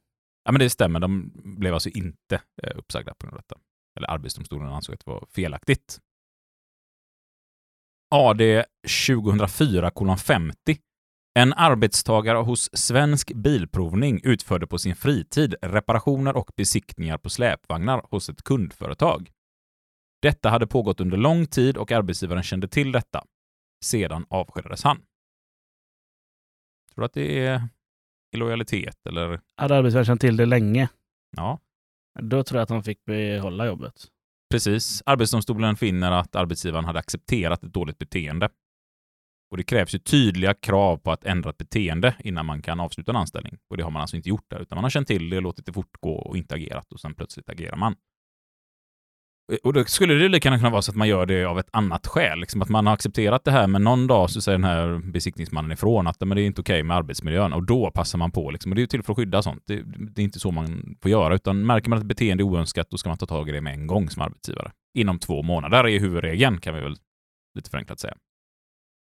[0.45, 1.01] Ja, men det stämmer.
[1.01, 3.61] De blev alltså inte eh, uppsagda på grund av detta.
[3.97, 5.99] Eller Arbetsdomstolen ansåg att det var felaktigt.
[8.11, 8.65] AD
[9.09, 10.79] 2004 50.
[11.39, 18.29] En arbetstagare hos Svensk Bilprovning utförde på sin fritid reparationer och besiktningar på släpvagnar hos
[18.29, 19.31] ett kundföretag.
[20.23, 23.25] Detta hade pågått under lång tid och arbetsgivaren kände till detta.
[23.85, 24.97] Sedan avskedades han.
[26.95, 27.69] Tror du att det är
[28.35, 29.41] illojalitet eller?
[29.57, 30.89] Hade arbetsgivaren känt till det länge,
[31.37, 31.59] Ja,
[32.23, 34.07] då tror jag att de fick behålla jobbet.
[34.51, 35.03] Precis.
[35.07, 38.49] Arbetsdomstolen finner att arbetsgivaren hade accepterat ett dåligt beteende.
[39.51, 43.13] Och det krävs ju tydliga krav på att ändra ett beteende innan man kan avsluta
[43.13, 43.59] en anställning.
[43.71, 45.67] Och det har man alltså inte gjort där, utan man har känt till det, låtit
[45.67, 47.95] det fortgå och inte agerat och sen plötsligt agerar man.
[49.53, 51.59] Eh, och då skulle det lika gärna kunna vara så att man gör det av
[51.59, 52.41] ett annat skäl.
[52.41, 55.73] Liksom att man har accepterat det här, men någon dag så säger den här besiktningsmannen
[55.73, 58.51] ifrån att men det är inte okej med arbetsmiljön och då passar man på.
[58.51, 58.73] Liksom.
[58.73, 59.63] Och det är ju till för att skydda sånt.
[59.67, 59.83] Det,
[60.15, 62.91] det är inte så man får göra, utan märker man att ett beteende är oönskat,
[62.91, 64.73] då ska man ta tag i det med en gång som arbetsgivare.
[64.95, 66.97] Inom två månader är huvudregeln, kan vi väl
[67.55, 68.15] lite förenklat säga.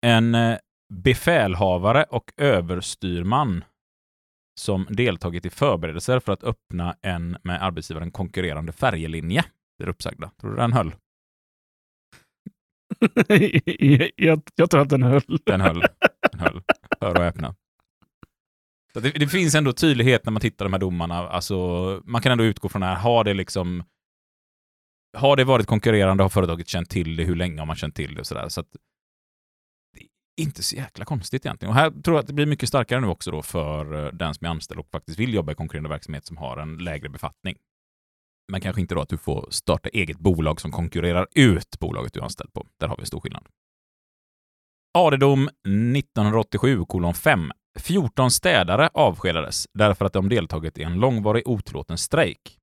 [0.03, 0.57] En eh,
[0.93, 3.63] befälhavare och överstyrman
[4.59, 9.45] som deltagit i förberedelser för att öppna en med arbetsgivaren konkurrerande färjelinje
[9.77, 10.31] blir uppsagda.
[10.41, 10.95] Tror du den höll?
[14.15, 15.21] jag, jag tror att den höll.
[15.45, 15.81] Den höll.
[16.31, 16.63] Den höll.
[17.01, 17.55] Hör och öppna.
[18.93, 21.15] Så det, det finns ändå tydlighet när man tittar de här domarna.
[21.15, 21.55] Alltså,
[22.05, 22.95] man kan ändå utgå från det här.
[22.95, 23.83] Har det liksom
[25.17, 28.15] har det varit konkurrerande har företaget känt till det, hur länge har man känt till
[28.15, 28.49] det och sådär.
[28.49, 28.92] Så att det är
[30.37, 31.69] inte så jäkla konstigt egentligen.
[31.69, 34.33] Och här tror jag att det blir mycket starkare nu också då för eh, den
[34.33, 37.57] som är anställd och faktiskt vill jobba i konkurrerande verksamhet som har en lägre befattning.
[38.51, 42.19] Men kanske inte då att du får starta eget bolag som konkurrerar ut bolaget du
[42.19, 42.67] är anställd på.
[42.79, 43.47] Där har vi stor skillnad.
[44.97, 45.49] AD-dom
[45.97, 47.51] 1987 kolon 5.
[47.79, 52.59] 14 städare avskedades därför att de deltagit i en långvarig otillåten strejk.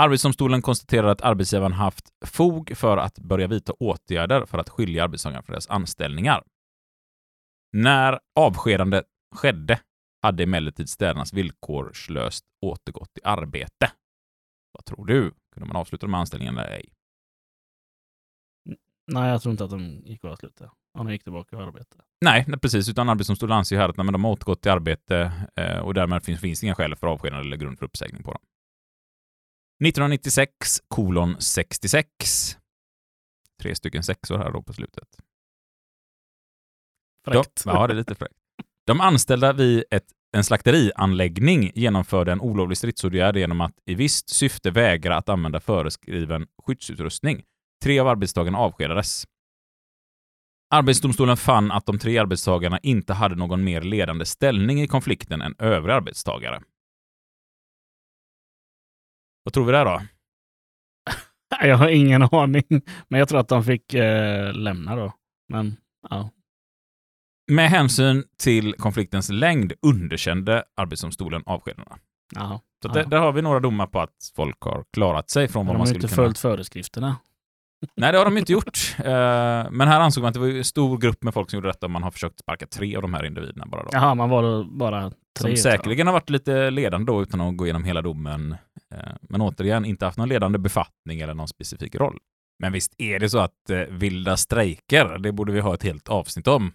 [0.00, 5.42] Arbetsdomstolen konstaterar att arbetsgivaren haft fog för att börja vidta åtgärder för att skilja arbetstagarna
[5.42, 6.44] från deras anställningar.
[7.72, 9.80] När avskedandet skedde
[10.22, 13.92] hade emellertid städarnas villkorslöst återgått i arbete.
[14.72, 15.34] Vad tror du?
[15.54, 16.92] Kunde man avsluta de här anställningarna eller ej?
[19.06, 20.70] Nej, jag tror inte att de gick att avsluta.
[20.94, 22.04] De gick tillbaka och arbetade.
[22.24, 22.88] Nej, nej, precis.
[22.88, 25.94] Utan Arbetsdomstolen anser ju här att nej, men de har återgått till arbete eh, och
[25.94, 28.42] därmed finns, finns inga skäl för avskedande eller grund för uppsägning på dem.
[29.84, 32.56] 1996 kolon 66.
[33.62, 35.08] Tre stycken sexor här då på slutet.
[37.24, 37.64] Fräckt.
[37.64, 38.34] De, ja, det är lite fräckt.
[38.86, 44.70] De anställda vid ett, en slakterianläggning genomförde en olovlig stridsåtgärd genom att i visst syfte
[44.70, 47.42] vägra att använda föreskriven skyddsutrustning.
[47.82, 49.24] Tre av arbetstagarna avskedades.
[50.74, 55.54] Arbetsdomstolen fann att de tre arbetstagarna inte hade någon mer ledande ställning i konflikten än
[55.58, 56.62] övriga arbetstagare.
[59.42, 60.02] Vad tror vi där då?
[61.62, 62.64] Jag har ingen aning.
[63.08, 65.12] Men jag tror att de fick eh, lämna då.
[65.48, 65.76] Men
[66.10, 66.30] ja.
[67.50, 71.98] Med hänsyn till konfliktens längd underkände Arbetsdomstolen avskedandena.
[72.82, 75.74] Så där, där har vi några domar på att folk har klarat sig från vad
[75.74, 76.26] de man har skulle inte kunna...
[76.26, 77.16] följt föreskrifterna.
[77.94, 78.94] Nej, det har de inte gjort.
[78.98, 81.68] Eh, men här ansåg man att det var en stor grupp med folk som gjorde
[81.68, 83.82] detta och man har försökt sparka tre av de här individerna bara.
[83.82, 83.88] Då.
[83.92, 85.16] Jaha, man var bara tre.
[85.34, 88.52] som säkerligen har varit lite ledande då utan att gå igenom hela domen.
[88.94, 92.18] Eh, men återigen, inte haft någon ledande befattning eller någon specifik roll.
[92.58, 96.08] Men visst är det så att eh, vilda strejker, det borde vi ha ett helt
[96.08, 96.72] avsnitt om.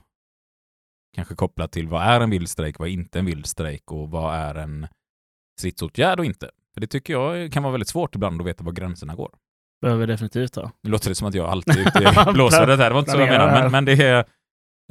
[1.15, 4.09] Kanske kopplat till vad är en vild strejk, vad är inte en vild strejk och
[4.09, 4.87] vad är en
[5.59, 6.49] stridsåtgärd och inte.
[6.73, 9.35] För det tycker jag kan vara väldigt svårt ibland att veta var gränserna går.
[9.81, 10.71] Behöver vi definitivt ha.
[10.81, 12.89] Nu låter det som att jag alltid är ute i blåsvädret här.
[12.89, 13.61] Det var inte så jag menade.
[13.61, 14.25] Men, men det är,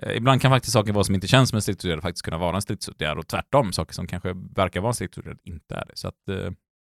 [0.03, 2.57] eh, ibland kan faktiskt saker vara som inte känns som en stridsåtgärd faktiskt kunna vara
[2.57, 3.73] en stridsåtgärd och tvärtom.
[3.73, 5.97] Saker som kanske verkar vara en stridsåtgärd inte är det.
[5.97, 6.51] Så att, eh,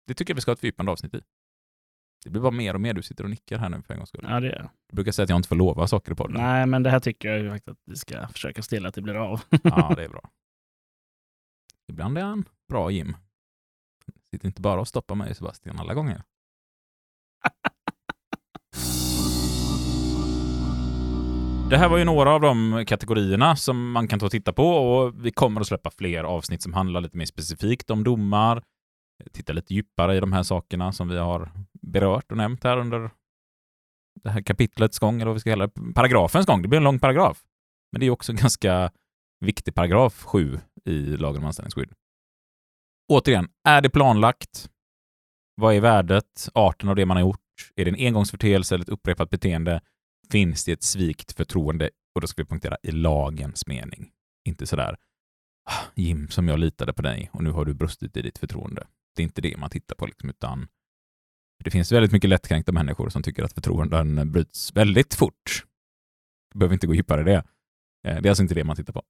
[0.07, 1.20] det tycker jag vi ska ha ett fördjupande avsnitt i.
[2.24, 2.94] Det blir bara mer och mer.
[2.94, 4.26] Du sitter och nickar här nu för en gångs skull.
[4.29, 4.70] Ja, det är.
[4.90, 6.42] Du brukar säga att jag inte får lova saker på podden.
[6.42, 9.03] Nej, men det här tycker jag ju faktiskt att vi ska försöka stilla att det
[9.03, 9.40] blir av.
[9.62, 10.31] Ja, det är bra.
[11.88, 13.16] Ibland är han bra, Jim.
[14.31, 16.22] Sitter inte bara och stoppar mig, Sebastian, alla gånger.
[21.70, 24.68] Det här var ju några av de kategorierna som man kan ta och titta på
[24.68, 28.62] och vi kommer att släppa fler avsnitt som handlar lite mer specifikt om domar,
[29.33, 31.50] titta lite djupare i de här sakerna som vi har
[31.83, 33.11] berört och nämnt här under
[34.22, 36.62] det här kapitlets gång, eller vad vi ska kalla det, paragrafens gång.
[36.62, 37.42] Det blir en lång paragraf.
[37.92, 38.90] Men det är också en ganska
[39.40, 41.92] viktig paragraf 7 i lagen om anställningsskydd.
[43.12, 44.70] Återigen, är det planlagt?
[45.54, 47.40] Vad är värdet, arten av det man har gjort?
[47.76, 49.80] Är det en engångsförteelse eller ett upprepat beteende?
[50.31, 51.90] Finns det ett svikt förtroende?
[52.14, 54.11] Och då ska vi punktera i lagens mening.
[54.45, 54.97] Inte sådär,
[55.71, 58.87] ah, Jim, som jag litade på dig och nu har du brustit i ditt förtroende.
[59.16, 60.69] Det är inte det man tittar på, liksom, utan
[61.64, 65.64] det finns väldigt mycket lättkränkta människor som tycker att förtroenden bryts väldigt fort.
[66.55, 67.45] Vi behöver inte gå djupare i det.
[68.07, 69.03] Eh, det är alltså inte det man tittar på.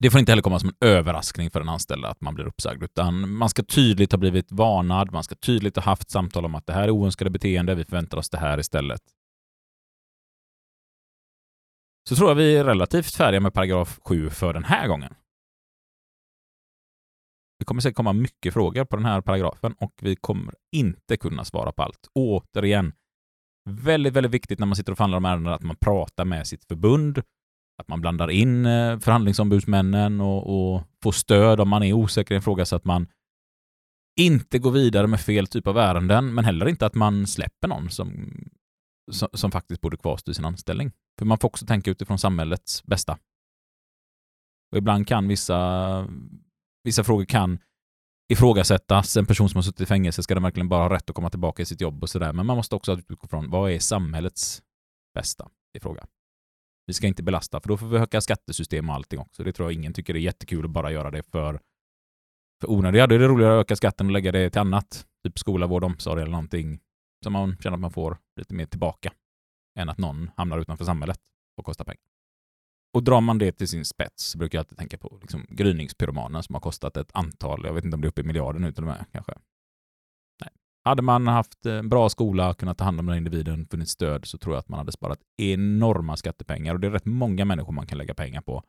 [0.00, 2.82] Det får inte heller komma som en överraskning för den anställda att man blir uppsagd,
[2.82, 6.66] utan man ska tydligt ha blivit varnad, man ska tydligt ha haft samtal om att
[6.66, 9.02] det här är oönskade beteende, vi förväntar oss det här istället.
[12.08, 15.14] Så tror jag vi är relativt färdiga med paragraf 7 för den här gången.
[17.58, 21.44] Det kommer säkert komma mycket frågor på den här paragrafen och vi kommer inte kunna
[21.44, 22.08] svara på allt.
[22.14, 22.92] Återigen,
[23.70, 26.64] väldigt, väldigt viktigt när man sitter och förhandlar om ärenden att man pratar med sitt
[26.64, 27.22] förbund,
[27.82, 32.36] att man blandar in eh, förhandlingsombudsmännen och, och får stöd om man är osäker i
[32.36, 33.06] en fråga så att man
[34.20, 37.90] inte går vidare med fel typ av ärenden, men heller inte att man släpper någon
[37.90, 38.34] som,
[39.10, 40.92] som, som faktiskt borde kvarstå i sin anställning.
[41.18, 43.18] För man får också tänka utifrån samhällets bästa.
[44.72, 46.08] Och ibland kan vissa,
[46.84, 47.58] vissa frågor kan
[48.32, 49.16] ifrågasättas.
[49.16, 51.30] En person som har suttit i fängelse, ska den verkligen bara ha rätt att komma
[51.30, 52.32] tillbaka i sitt jobb och sådär.
[52.32, 54.62] Men man måste också utgå från vad är samhällets
[55.14, 56.06] bästa i fråga.
[56.86, 59.44] Vi ska inte belasta, för då får vi öka skattesystem och allting också.
[59.44, 61.60] Det tror jag ingen tycker är jättekul att bara göra det för,
[62.60, 63.06] för onödiga.
[63.06, 65.84] Då är det roligare att öka skatten och lägga det till annat, typ skola, vård,
[65.84, 66.80] omsorg eller någonting
[67.24, 69.12] som man känner att man får lite mer tillbaka
[69.78, 71.20] än att någon hamnar utanför samhället
[71.56, 72.04] och kostar pengar.
[72.94, 76.54] Och drar man det till sin spets brukar jag alltid tänka på liksom, gryningspyromanen som
[76.54, 78.82] har kostat ett antal, jag vet inte om det är uppe i miljarder nu till
[78.82, 79.32] och med kanske.
[80.40, 80.50] Nej.
[80.84, 84.38] Hade man haft en bra skola, kunnat ta hand om den individen, funnits stöd, så
[84.38, 86.74] tror jag att man hade sparat enorma skattepengar.
[86.74, 88.62] Och det är rätt många människor man kan lägga pengar på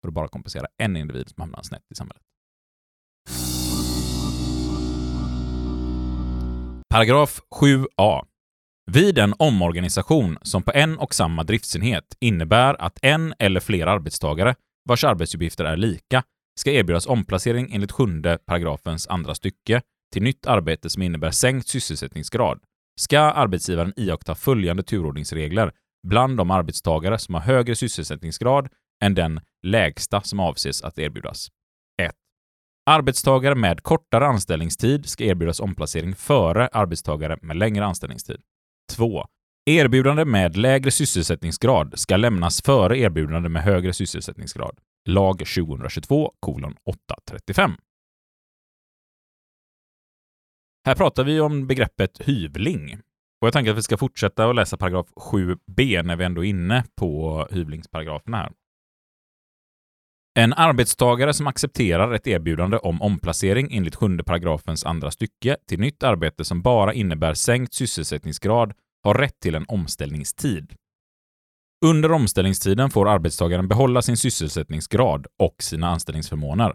[0.00, 2.22] för att bara kompensera en individ som hamnar snett i samhället.
[6.90, 8.24] Paragraf 7a.
[8.90, 14.54] Vid en omorganisation som på en och samma driftsenhet innebär att en eller flera arbetstagare
[14.88, 16.22] vars arbetsuppgifter är lika
[16.60, 22.60] ska erbjudas omplacering enligt sjunde paragrafens andra stycke till nytt arbete som innebär sänkt sysselsättningsgrad
[23.00, 25.72] ska arbetsgivaren iaktta följande turordningsregler
[26.06, 28.68] bland de arbetstagare som har högre sysselsättningsgrad
[29.02, 31.48] än den lägsta som avses att erbjudas.
[32.88, 38.40] Arbetstagare med kortare anställningstid ska erbjudas omplacering före arbetstagare med längre anställningstid.
[38.92, 39.26] 2.
[39.70, 44.78] Erbjudande med lägre sysselsättningsgrad ska lämnas före erbjudande med högre sysselsättningsgrad.
[45.08, 46.32] Lag 2022
[46.84, 47.72] 835.
[50.86, 52.92] Här pratar vi om begreppet hyvling.
[53.40, 56.48] Och jag tänker att vi ska fortsätta att läsa paragraf 7b när vi ändå är
[56.48, 58.52] inne på hyvlingsparagraferna här.
[60.38, 66.02] En arbetstagare som accepterar ett erbjudande om omplacering enligt sjunde paragrafens andra stycke till nytt
[66.02, 68.72] arbete som bara innebär sänkt sysselsättningsgrad
[69.04, 70.74] har rätt till en omställningstid.
[71.86, 76.74] Under omställningstiden får arbetstagaren behålla sin sysselsättningsgrad och sina anställningsförmåner.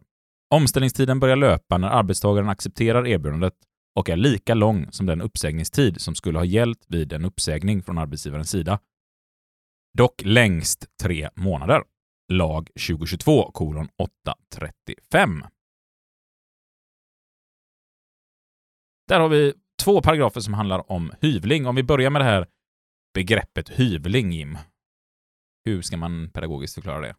[0.56, 3.54] Omställningstiden börjar löpa när arbetstagaren accepterar erbjudandet
[3.96, 7.98] och är lika lång som den uppsägningstid som skulle ha gällt vid en uppsägning från
[7.98, 8.80] arbetsgivarens sida.
[9.98, 11.82] Dock längst tre månader.
[12.34, 15.44] Lag 2022 kolon 835.
[19.08, 21.68] Där har vi två paragrafer som handlar om hyvling.
[21.68, 22.48] Om vi börjar med det här
[23.14, 24.58] begreppet hyvling, Jim.
[25.66, 27.16] Hur ska man pedagogiskt förklara det?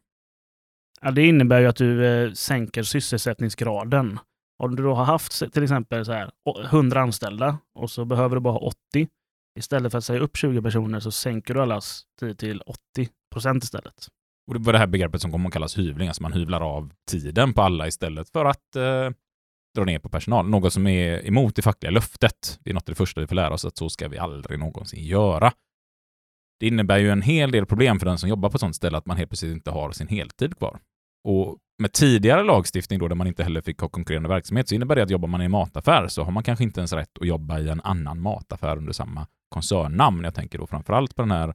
[1.01, 4.19] Ja, det innebär ju att du eh, sänker sysselsättningsgraden.
[4.63, 6.31] Om du då har haft till exempel så här,
[6.65, 9.07] 100 anställda och så behöver du bara ha 80.
[9.59, 12.79] Istället för att säga upp 20 personer så sänker du allas tid till 80
[13.31, 14.07] procent istället.
[14.47, 16.91] Och det var det här begreppet som kommer att kallas hyvling, alltså man hyvlar av
[17.11, 19.09] tiden på alla istället för att eh,
[19.75, 20.49] dra ner på personal.
[20.49, 22.59] Något som är emot det fackliga löftet.
[22.63, 24.59] Det är något av det första vi får lära oss att så ska vi aldrig
[24.59, 25.51] någonsin göra.
[26.59, 28.97] Det innebär ju en hel del problem för den som jobbar på ett sånt ställe
[28.97, 30.79] att man helt plötsligt inte har sin heltid kvar.
[31.23, 34.95] Och med tidigare lagstiftning då, där man inte heller fick ha konkurrerande verksamhet, så innebär
[34.95, 37.27] det att jobbar man i en mataffär så har man kanske inte ens rätt att
[37.27, 40.23] jobba i en annan mataffär under samma koncernnamn.
[40.23, 41.53] Jag tänker då framförallt på den här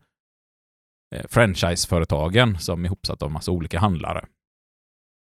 [1.14, 4.26] eh, franchiseföretagen som är ihopsatta av massa olika handlare.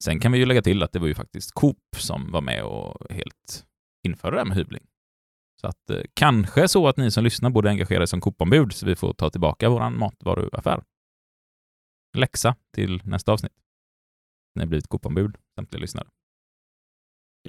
[0.04, 2.64] Sen kan vi ju lägga till att det var ju faktiskt Coop som var med
[2.64, 3.66] och helt
[4.08, 4.84] införde det här med hyvling.
[5.62, 8.86] Så att eh, kanske så att ni som lyssnar borde engagera er som Coop-ombud så
[8.86, 10.84] vi får ta tillbaka vår matvaruaffär.
[12.18, 13.54] Läxa till nästa avsnitt.
[14.56, 16.08] Ni har blivit Coop-ombud, samtliga lyssnare.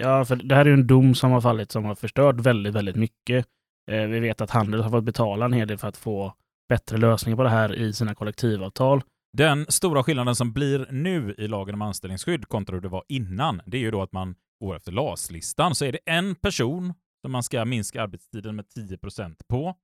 [0.01, 2.75] Ja, för det här är ju en dom som har fallit som har förstört väldigt,
[2.75, 3.47] väldigt mycket.
[3.91, 6.35] Eh, vi vet att handeln har fått betala en hel del för att få
[6.69, 9.03] bättre lösningar på det här i sina kollektivavtal.
[9.33, 13.63] Den stora skillnaden som blir nu i lagen om anställningsskydd kontra hur det var innan,
[13.67, 15.75] det är ju då att man går efter LAS-listan.
[15.75, 19.77] Så är det en person som man ska minska arbetstiden med 10 procent på,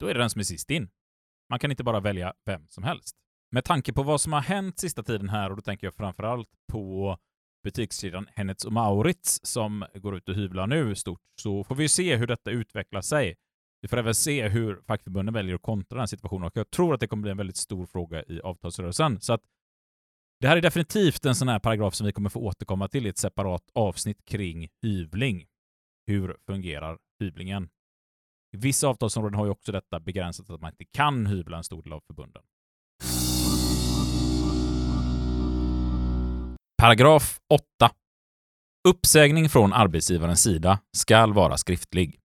[0.00, 0.88] då är det den som är sist in.
[1.50, 3.16] Man kan inte bara välja vem som helst.
[3.52, 6.48] Med tanke på vad som har hänt sista tiden här, och då tänker jag framförallt
[6.72, 7.18] på
[7.64, 12.16] butikskedjan Hennets och Maurits som går ut och hyvlar nu stort, så får vi se
[12.16, 13.34] hur detta utvecklar sig.
[13.84, 16.94] Vi får även se hur fackförbunden väljer att kontra den här situationen och jag tror
[16.94, 19.20] att det kommer bli en väldigt stor fråga i avtalsrörelsen.
[19.20, 19.40] Så att
[20.40, 23.08] det här är definitivt en sån här paragraf som vi kommer få återkomma till i
[23.08, 25.46] ett separat avsnitt kring hyvling.
[26.06, 27.68] Hur fungerar hyvlingen?
[28.54, 31.82] I vissa avtalsområden har ju också detta begränsat att man inte kan hyvla en stor
[31.82, 32.42] del av förbunden.
[36.82, 37.64] Paragraf 8.
[38.88, 42.20] Uppsägning från arbetsgivarens sida skall vara skriftlig.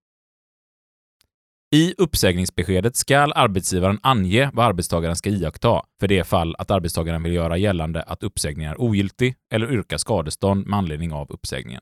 [1.72, 7.34] I uppsägningsbeskedet skall arbetsgivaren ange vad arbetstagaren ska iaktta för det fall att arbetstagaren vill
[7.34, 11.82] göra gällande att uppsägningen är ogiltig eller yrka skadestånd med anledning av uppsägningen.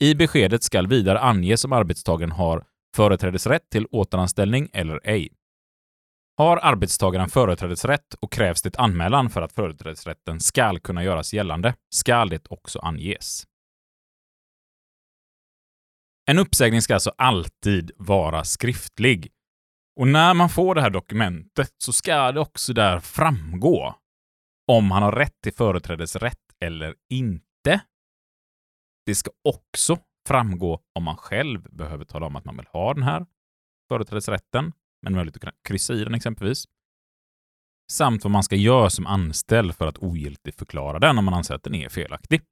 [0.00, 2.64] I beskedet skall vidare anges om arbetstagaren har
[2.96, 5.28] företrädesrätt till återanställning eller ej.
[6.36, 12.28] Har arbetstagaren företrädesrätt och krävs det anmälan för att företrädesrätten skall kunna göras gällande, skall
[12.28, 13.44] det också anges.
[16.30, 19.32] En uppsägning ska alltså alltid vara skriftlig.
[20.00, 23.94] Och när man får det här dokumentet så ska det också där framgå
[24.66, 27.80] om han har rätt till företrädesrätt eller inte.
[29.06, 29.98] Det ska också
[30.28, 33.26] framgå om man själv behöver tala om att man vill ha den här
[33.88, 36.64] företrädesrätten, men möjlighet att kryssa i den exempelvis.
[37.92, 41.54] Samt vad man ska göra som anställd för att ogiltigt förklara den om man anser
[41.54, 42.42] att den är felaktig.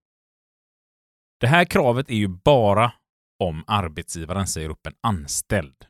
[1.40, 2.92] Det här kravet är ju bara
[3.39, 5.87] om arbetsgivaren säger upp en anställd.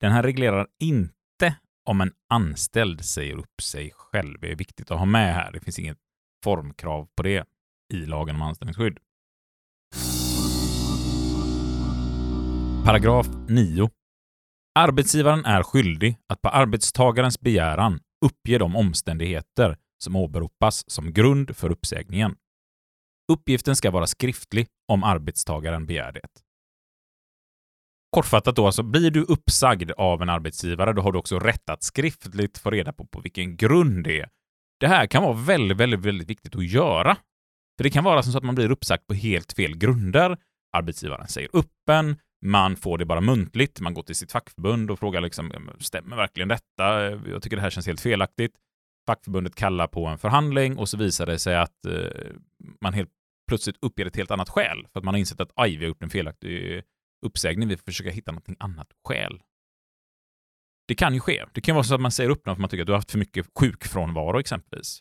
[0.00, 4.40] Den här reglerar inte om en anställd säger upp sig själv.
[4.40, 5.52] Det är viktigt att ha med här.
[5.52, 5.98] Det finns inget
[6.44, 7.46] formkrav på det
[7.92, 8.98] i lagen om anställningsskydd.
[12.84, 13.90] Paragraf 9.
[14.74, 21.70] Arbetsgivaren är skyldig att på arbetstagarens begäran uppge de omständigheter som åberopas som grund för
[21.70, 22.36] uppsägningen.
[23.32, 26.28] Uppgiften ska vara skriftlig om arbetstagaren begär det.
[28.10, 31.82] Kortfattat då, alltså blir du uppsagd av en arbetsgivare, då har du också rätt att
[31.82, 34.28] skriftligt få reda på på vilken grund det är.
[34.80, 37.16] Det här kan vara väldigt, väldigt, väldigt viktigt att göra.
[37.76, 40.38] För det kan vara så att man blir uppsagd på helt fel grunder.
[40.76, 42.16] Arbetsgivaren säger upp en,
[42.46, 46.48] man får det bara muntligt, man går till sitt fackförbund och frågar liksom, stämmer verkligen
[46.48, 47.10] detta?
[47.10, 48.52] Jag tycker det här känns helt felaktigt.
[49.06, 52.30] Fackförbundet kallar på en förhandling och så visar det sig att eh,
[52.80, 53.10] man helt
[53.48, 55.88] plötsligt uppger ett helt annat skäl för att man har insett att aj, vi har
[55.88, 56.82] gjort en felaktig
[57.26, 59.42] uppsägning, vi får försöka hitta något annat skäl.
[60.88, 61.44] Det kan ju ske.
[61.52, 62.92] Det kan vara så att man säger upp någon för att man tycker att du
[62.92, 65.00] har haft för mycket sjukfrånvaro exempelvis.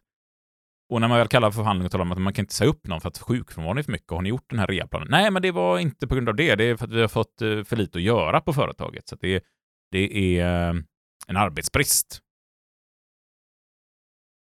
[0.89, 2.69] Och när man väl kallar för förhandling och talar om att man kan inte säga
[2.69, 5.07] upp någon för att sjukfrånvaron är för mycket, har ni gjort den här reaplanen?
[5.11, 6.55] Nej, men det var inte på grund av det.
[6.55, 9.07] Det är för att vi har fått eh, för lite att göra på företaget.
[9.07, 9.43] Så det,
[9.91, 10.81] det är eh,
[11.27, 12.19] en arbetsbrist.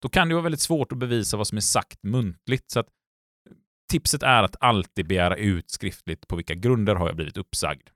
[0.02, 2.70] Då kan det vara väldigt svårt att bevisa vad som är sagt muntligt.
[2.70, 2.88] Så att
[3.90, 7.88] tipset är att alltid begära ut skriftligt på vilka grunder har jag blivit uppsagd.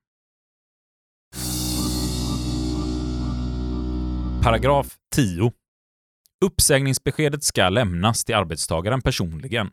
[4.43, 5.53] Paragraf 10.
[6.45, 9.71] Uppsägningsbeskedet ska lämnas till arbetstagaren personligen.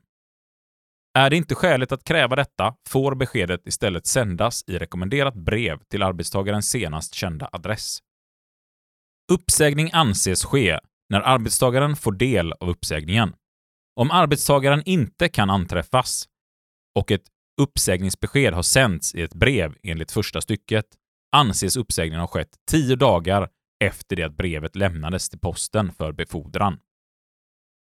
[1.14, 6.04] Är det inte skäligt att kräva detta får beskedet istället sändas i rekommenderat brev till
[6.04, 8.00] arbetstagarens senast kända adress.
[9.32, 10.80] Uppsägning anses ske
[11.12, 13.34] när arbetstagaren får del av uppsägningen.
[13.96, 16.26] Om arbetstagaren inte kan anträffas
[17.00, 17.24] och ett
[17.62, 20.86] uppsägningsbesked har sänts i ett brev enligt första stycket
[21.36, 23.50] anses uppsägningen ha skett tio dagar
[23.84, 26.80] efter det att brevet lämnades till posten för befordran.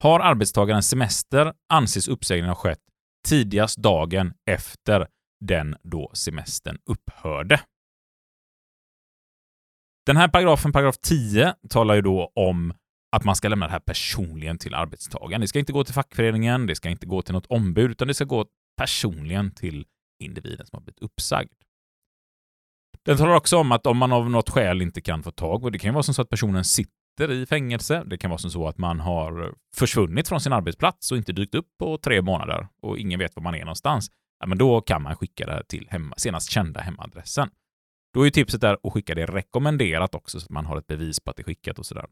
[0.02, 2.82] Har arbetstagaren semester anses uppsägningen ha skett
[3.28, 5.06] tidigast dagen efter
[5.44, 7.60] den då semestern upphörde.
[10.06, 12.74] Den här paragrafen, paragraf 10, talar ju då om
[13.16, 15.40] att man ska lämna det här personligen till arbetstagaren.
[15.40, 18.14] Det ska inte gå till fackföreningen, det ska inte gå till något ombud, utan det
[18.14, 18.46] ska gå
[18.76, 19.86] personligen till
[20.22, 21.52] individen som har blivit uppsagd.
[23.04, 25.70] Den talar också om att om man av något skäl inte kan få tag på,
[25.70, 28.50] det kan ju vara som så att personen sitter i fängelse, det kan vara som
[28.50, 32.68] så att man har försvunnit från sin arbetsplats och inte dykt upp på tre månader
[32.82, 35.62] och ingen vet var man är någonstans, ja, men då kan man skicka det här
[35.62, 37.50] till hemma, senast kända hemadressen.
[38.14, 40.86] Då är ju tipset där att skicka det rekommenderat också så att man har ett
[40.86, 42.06] bevis på att det är skickat och sådär.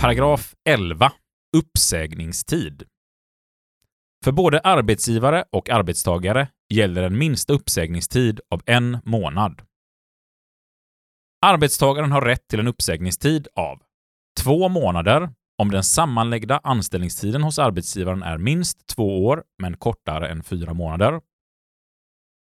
[0.00, 1.12] Paragraf 11.
[1.56, 2.82] Uppsägningstid.
[4.24, 9.62] För både arbetsgivare och arbetstagare gäller en minsta uppsägningstid av en månad.
[11.46, 13.82] Arbetstagaren har rätt till en uppsägningstid av
[14.42, 20.42] två månader om den sammanlagda anställningstiden hos arbetsgivaren är minst två år men kortare än
[20.42, 21.20] fyra månader.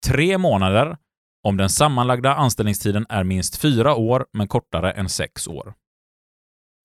[0.07, 0.97] Tre månader
[1.45, 5.75] om den sammanlagda anställningstiden är minst fyra år men kortare än sex år.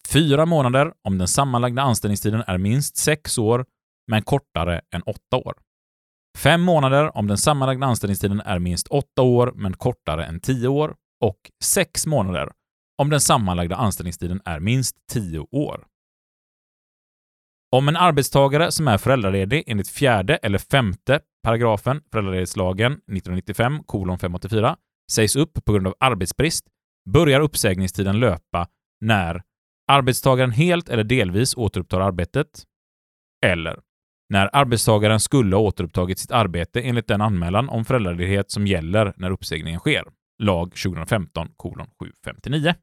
[0.09, 3.65] Fyra månader om den sammanlagda anställningstiden är minst sex år
[4.07, 5.53] men kortare än åtta år.
[6.37, 10.95] Fem månader om den sammanlagda anställningstiden är minst åtta år men kortare än tio år.
[11.25, 12.51] Och sex månader
[12.97, 15.85] om den sammanlagda anställningstiden är minst tio år.
[17.71, 23.79] Om en arbetstagare som är föräldraledig enligt fjärde eller femte paragrafen föräldraledighetslagen 1995
[24.19, 24.77] 584
[25.11, 26.65] sägs upp på grund av arbetsbrist
[27.09, 28.67] börjar uppsägningstiden löpa
[29.01, 29.41] när
[29.87, 32.63] arbetstagaren helt eller delvis återupptar arbetet
[33.45, 33.79] eller
[34.29, 39.31] när arbetstagaren skulle ha återupptagit sitt arbete enligt den anmälan om föräldraledighet som gäller när
[39.31, 40.03] uppsägningen sker.
[40.43, 41.47] Lag 2015
[41.99, 42.73] 759.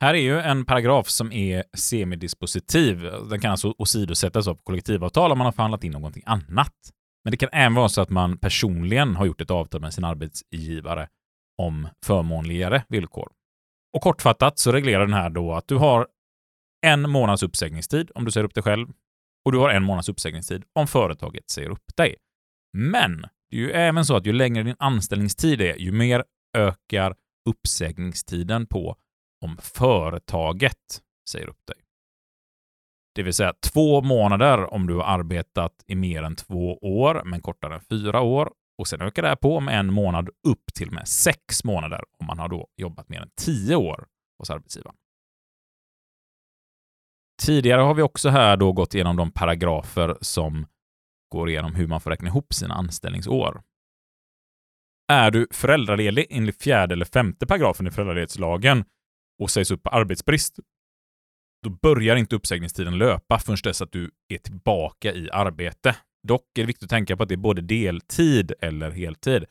[0.00, 3.02] Här är ju en paragraf som är semidispositiv.
[3.30, 6.74] Den kan alltså åsidosättas av kollektivavtal om man har förhandlat in någonting annat.
[7.24, 10.04] Men det kan även vara så att man personligen har gjort ett avtal med sin
[10.04, 11.08] arbetsgivare
[11.62, 13.32] om förmånligare villkor.
[13.96, 16.08] Och kortfattat så reglerar den här då att du har
[16.86, 18.88] en månads uppsägningstid om du säger upp dig själv
[19.44, 22.16] och du har en månads uppsägningstid om företaget säger upp dig.
[22.76, 23.20] Men
[23.50, 26.24] det är ju även så att ju längre din anställningstid är, ju mer
[26.56, 27.14] ökar
[27.48, 28.96] uppsägningstiden på
[29.44, 31.83] om företaget säger upp dig.
[33.14, 37.40] Det vill säga två månader om du har arbetat i mer än två år, men
[37.40, 38.52] kortare än fyra år.
[38.78, 42.26] Och sen ökar det här på med en månad upp till med sex månader om
[42.26, 44.06] man har då jobbat mer än tio år
[44.38, 44.96] hos arbetsgivaren.
[47.42, 50.66] Tidigare har vi också här då gått igenom de paragrafer som
[51.32, 53.62] går igenom hur man får räkna ihop sina anställningsår.
[55.12, 58.84] Är du föräldraledig enligt fjärde eller femte paragrafen i föräldraledighetslagen
[59.38, 60.58] och sägs upp på arbetsbrist,
[61.64, 65.96] då börjar inte uppsägningstiden löpa förrän dess att du är tillbaka i arbete.
[66.28, 69.44] Dock är det viktigt att tänka på att det är både deltid eller heltid.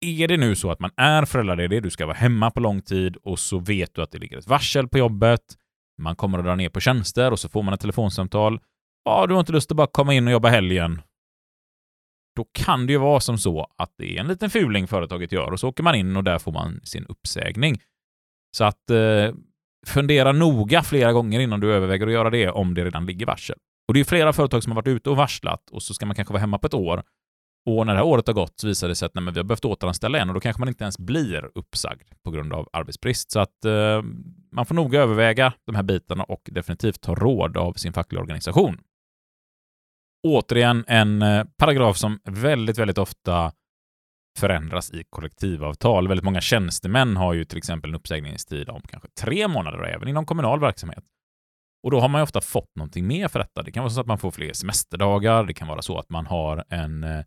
[0.00, 3.16] Är det nu så att man är föräldraledig, du ska vara hemma på lång tid
[3.16, 5.40] och så vet du att det ligger ett varsel på jobbet,
[6.02, 8.60] man kommer att dra ner på tjänster och så får man ett telefonsamtal.
[9.04, 11.02] Ja, du har inte lust att bara komma in och jobba helgen.
[12.36, 15.52] Då kan det ju vara som så att det är en liten fuling företaget gör
[15.52, 17.82] och så åker man in och där får man sin uppsägning.
[18.56, 19.34] Så att eh,
[19.86, 23.56] fundera noga flera gånger innan du överväger att göra det om det redan ligger varsel.
[23.88, 26.16] Och det är flera företag som har varit ute och varslat och så ska man
[26.16, 27.02] kanske vara hemma på ett år.
[27.66, 29.40] Och när det här året har gått så visar det sig att nej, men vi
[29.40, 32.68] har behövt återanställa en och då kanske man inte ens blir uppsagd på grund av
[32.72, 33.30] arbetsbrist.
[33.30, 34.02] Så att eh,
[34.52, 38.80] man får noga överväga de här bitarna och definitivt ta råd av sin fackliga organisation.
[40.26, 43.52] Återigen en eh, paragraf som väldigt, väldigt ofta
[44.38, 46.08] förändras i kollektivavtal.
[46.08, 50.26] Väldigt många tjänstemän har ju till exempel en uppsägningstid om kanske tre månader, även inom
[50.26, 51.04] kommunal verksamhet.
[51.82, 53.62] Och då har man ju ofta fått någonting mer för detta.
[53.62, 55.44] Det kan vara så att man får fler semesterdagar.
[55.44, 57.24] Det kan vara så att man har en, eh,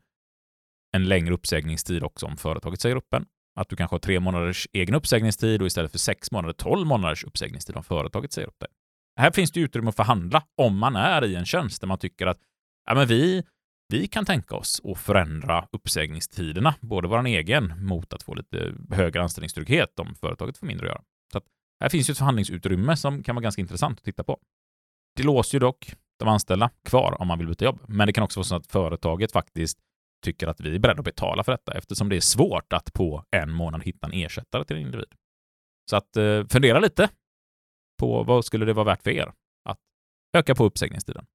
[0.95, 3.25] en längre uppsägningstid också om företaget säger upp en.
[3.59, 7.23] Att du kanske har tre månaders egen uppsägningstid och istället för sex månader, tolv månaders
[7.23, 8.69] uppsägningstid om företaget säger upp dig.
[9.19, 12.27] Här finns det utrymme att förhandla om man är i en tjänst där man tycker
[12.27, 12.39] att
[12.85, 13.43] ja, men vi,
[13.89, 19.21] vi kan tänka oss att förändra uppsägningstiderna, både vår egen mot att få lite högre
[19.21, 21.03] anställningstrygghet om företaget får mindre att göra.
[21.31, 21.43] Så att
[21.79, 24.39] här finns ju ett förhandlingsutrymme som kan vara ganska intressant att titta på.
[25.15, 28.23] Det låser ju dock de anställda kvar om man vill byta jobb, men det kan
[28.23, 29.79] också vara så att företaget faktiskt
[30.23, 33.25] tycker att vi är beredda att betala för detta eftersom det är svårt att på
[33.31, 35.13] en månad hitta en ersättare till en individ.
[35.89, 37.09] Så att eh, fundera lite
[37.99, 39.33] på vad skulle det vara värt för er
[39.69, 39.79] att
[40.37, 41.25] öka på uppsägningstiden.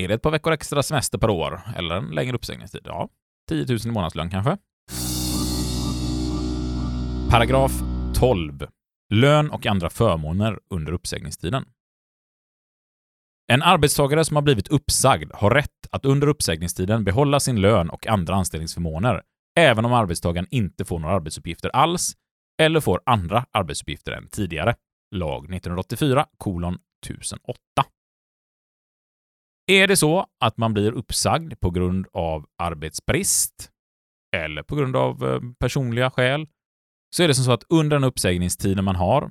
[0.00, 2.80] Är det ett par veckor extra semester per år eller en längre uppsägningstid?
[2.84, 3.08] Ja,
[3.48, 4.56] 10 000 i månadslön kanske.
[7.30, 7.72] Paragraf
[8.14, 8.66] 12.
[9.12, 11.64] Lön och andra förmåner under uppsägningstiden.
[13.52, 18.06] En arbetstagare som har blivit uppsagd har rätt att under uppsägningstiden behålla sin lön och
[18.06, 19.22] andra anställningsförmåner,
[19.58, 22.12] även om arbetstagaren inte får några arbetsuppgifter alls
[22.62, 24.74] eller får andra arbetsuppgifter än tidigare.
[25.14, 27.58] Lag 1984 kolon 1008.
[29.70, 33.70] Är det så att man blir uppsagd på grund av arbetsbrist
[34.36, 36.46] eller på grund av eh, personliga skäl
[37.16, 39.30] så är det som så att under den uppsägningstiden man har,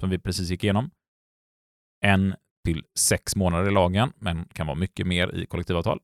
[0.00, 0.90] som vi precis gick igenom,
[2.04, 6.00] en till sex månader i lagen, men kan vara mycket mer i kollektivavtal.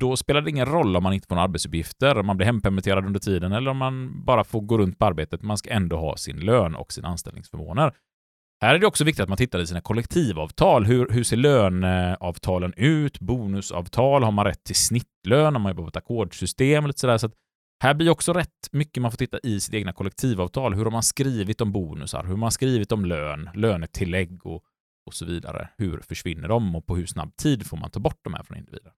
[0.00, 3.06] Då spelar det ingen roll om man inte får några arbetsuppgifter, om man blir hempermitterad
[3.06, 5.42] under tiden eller om man bara får gå runt på arbetet.
[5.42, 7.94] Man ska ändå ha sin lön och sina anställningsförmåner.
[8.64, 10.84] Här är det också viktigt att man tittar i sina kollektivavtal.
[10.84, 13.20] Hur, hur ser löneavtalen ut?
[13.20, 14.22] Bonusavtal?
[14.22, 15.56] Har man rätt till snittlön?
[15.56, 16.86] Om man jobbar på ett ackordssystem?
[16.86, 17.18] Lite sådär.
[17.18, 17.30] Så
[17.82, 20.74] här blir också rätt mycket man får titta i sitt egna kollektivavtal.
[20.74, 22.22] Hur har man skrivit om bonusar?
[22.22, 24.64] Hur har man skrivit om lön, lönetillägg och,
[25.06, 25.68] och så vidare?
[25.78, 28.58] Hur försvinner de och på hur snabb tid får man ta bort de här från
[28.58, 28.92] individen?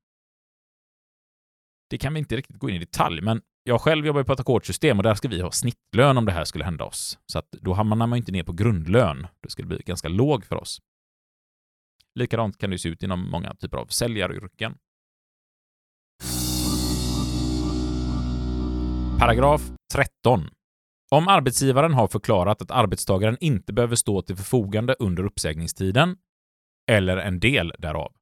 [1.90, 4.32] Det kan vi inte riktigt gå in i detalj, men jag själv jobbar ju på
[4.32, 7.18] ett ackordssystem och där ska vi ha snittlön om det här skulle hända oss.
[7.26, 9.26] Så att då hamnar man inte ner på grundlön.
[9.40, 10.80] Det skulle bli ganska låg för oss.
[12.14, 14.74] Likadant kan det se ut inom många typer av säljaryrken.
[19.18, 19.62] Paragraf
[19.92, 20.50] 13.
[21.10, 26.16] Om arbetsgivaren har förklarat att arbetstagaren inte behöver stå till förfogande under uppsägningstiden
[26.90, 28.12] eller en del därav,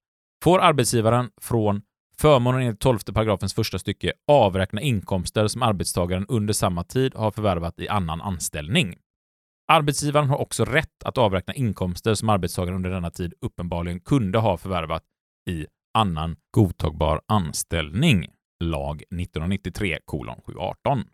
[0.45, 1.83] får arbetsgivaren från
[2.21, 7.81] förmånen enligt 12 paragrafens första stycke avräkna inkomster som arbetstagaren under samma tid har förvärvat
[7.81, 8.97] i annan anställning.
[9.69, 14.57] Arbetsgivaren har också rätt att avräkna inkomster som arbetstagaren under denna tid uppenbarligen kunde ha
[14.57, 15.03] förvärvat
[15.51, 18.27] i annan godtagbar anställning
[18.65, 21.05] lag 1993 718.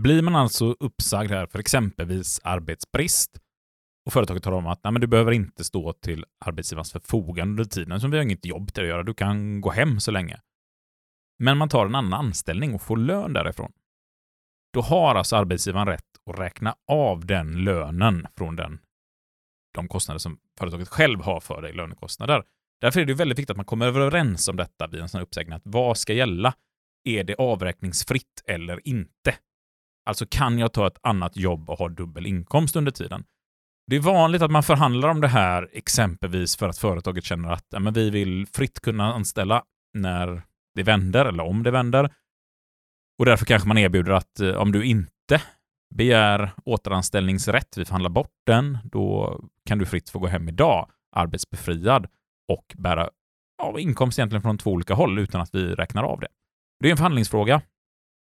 [0.00, 3.38] Blir man alltså uppsagd här för exempelvis arbetsbrist
[4.08, 7.64] och företaget talar om att Nej, men du behöver inte stå till arbetsgivarens förfogande under
[7.64, 10.40] tiden som vi har inget jobb till att göra, du kan gå hem så länge.
[11.38, 13.72] Men man tar en annan anställning och får lön därifrån.
[14.72, 18.78] Då har alltså arbetsgivaren rätt att räkna av den lönen från den,
[19.74, 22.42] de kostnader som företaget själv har för dig, lönekostnader.
[22.80, 25.26] Därför är det väldigt viktigt att man kommer överens om detta vid en sån här
[25.26, 25.52] uppsägning.
[25.52, 26.54] Att vad ska gälla?
[27.04, 29.34] Är det avräkningsfritt eller inte?
[30.06, 33.24] Alltså kan jag ta ett annat jobb och ha dubbel inkomst under tiden?
[33.90, 37.66] Det är vanligt att man förhandlar om det här exempelvis för att företaget känner att
[37.70, 39.62] ja, men vi vill fritt kunna anställa
[39.94, 40.42] när
[40.74, 42.14] det vänder eller om det vänder.
[43.18, 45.42] Och därför kanske man erbjuder att eh, om du inte
[45.94, 52.06] begär återanställningsrätt, vi förhandlar bort den, då kan du fritt få gå hem idag, arbetsbefriad
[52.48, 53.10] och bära
[53.58, 56.28] ja, inkomst egentligen från två olika håll utan att vi räknar av det.
[56.80, 57.62] Det är en förhandlingsfråga.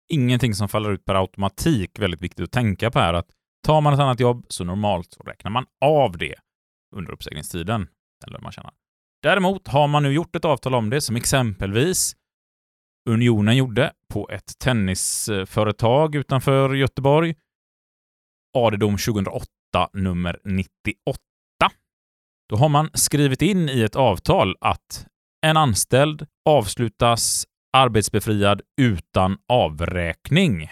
[0.09, 1.99] Ingenting som faller ut per automatik.
[1.99, 3.29] Väldigt viktigt att tänka på här att
[3.63, 6.35] tar man ett annat jobb så normalt så räknar man av det
[6.95, 7.87] under uppsägningstiden,
[8.27, 8.73] eller man tjänar.
[9.23, 12.15] Däremot har man nu gjort ett avtal om det, som exempelvis
[13.09, 17.35] Unionen gjorde på ett tennisföretag utanför Göteborg.
[18.57, 19.47] AD-dom 2008
[19.93, 21.19] nummer 98.
[22.49, 25.07] Då har man skrivit in i ett avtal att
[25.41, 27.45] en anställd avslutas
[27.77, 30.69] arbetsbefriad utan avräkning.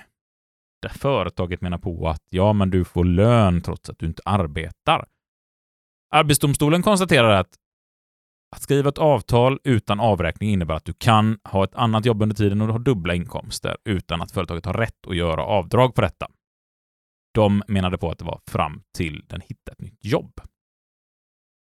[0.81, 5.07] Där företaget menar på att ja, men du får lön trots att du inte arbetar.
[6.13, 7.55] Arbetsdomstolen konstaterar att
[8.55, 12.35] att skriva ett avtal utan avräkning innebär att du kan ha ett annat jobb under
[12.35, 16.01] tiden och du har dubbla inkomster utan att företaget har rätt att göra avdrag på
[16.01, 16.27] detta.
[17.33, 20.41] De menade på att det var fram till den hittar ett nytt jobb.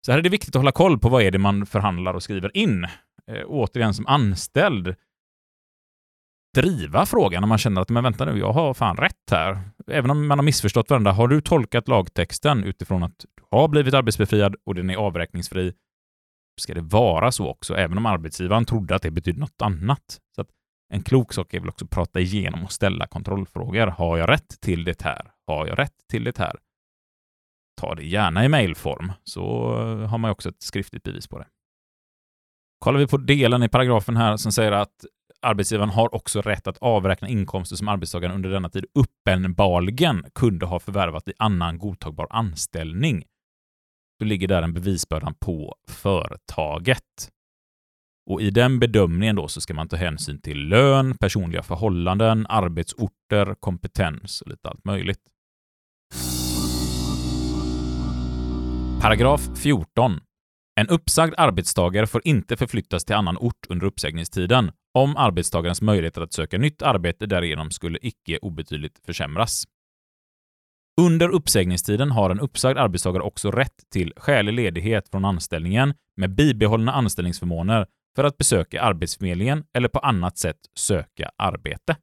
[0.05, 2.23] Så här är det viktigt att hålla koll på vad är det man förhandlar och
[2.23, 2.83] skriver in.
[3.27, 4.95] Eh, återigen, som anställd,
[6.53, 9.59] driva frågan om man känner att men vänta nu, jag har fan rätt här.
[9.87, 13.93] Även om man har missförstått varandra, har du tolkat lagtexten utifrån att du har blivit
[13.93, 15.73] arbetsbefriad och den är avräkningsfri,
[16.61, 20.19] ska det vara så också, även om arbetsgivaren trodde att det betydde något annat.
[20.35, 20.49] Så att
[20.93, 23.87] en klok sak är väl också att prata igenom och ställa kontrollfrågor.
[23.87, 25.31] Har jag rätt till det här?
[25.47, 26.55] Har jag rätt till det här?
[27.81, 31.47] Ta det gärna i mejlform, så eh, har man också ett skriftligt bevis på det.
[32.79, 35.05] Kollar vi på delen i paragrafen här som säger att
[35.41, 40.79] arbetsgivaren har också rätt att avräkna inkomster som arbetstagaren under denna tid uppenbarligen kunde ha
[40.79, 43.23] förvärvat i annan godtagbar anställning.
[44.19, 47.31] Då ligger där en bevisbördan på företaget.
[48.29, 53.55] Och i den bedömningen då så ska man ta hänsyn till lön, personliga förhållanden, arbetsorter,
[53.59, 55.19] kompetens och lite allt möjligt.
[59.01, 60.19] Paragraf 14.
[60.75, 66.33] En uppsagd arbetstagare får inte förflyttas till annan ort under uppsägningstiden om arbetstagarens möjligheter att
[66.33, 69.63] söka nytt arbete därigenom skulle icke obetydligt försämras.
[71.01, 76.91] Under uppsägningstiden har en uppsagd arbetstagare också rätt till skälig ledighet från anställningen med bibehållna
[76.93, 81.97] anställningsförmåner för att besöka Arbetsförmedlingen eller på annat sätt söka arbete.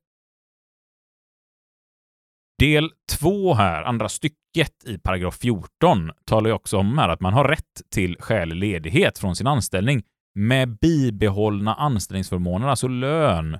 [2.58, 7.32] Del 2 här, andra stycket i paragraf 14, talar ju också om här att man
[7.32, 10.02] har rätt till skälig ledighet från sin anställning
[10.34, 13.58] med bibehållna anställningsförmåner, alltså lön,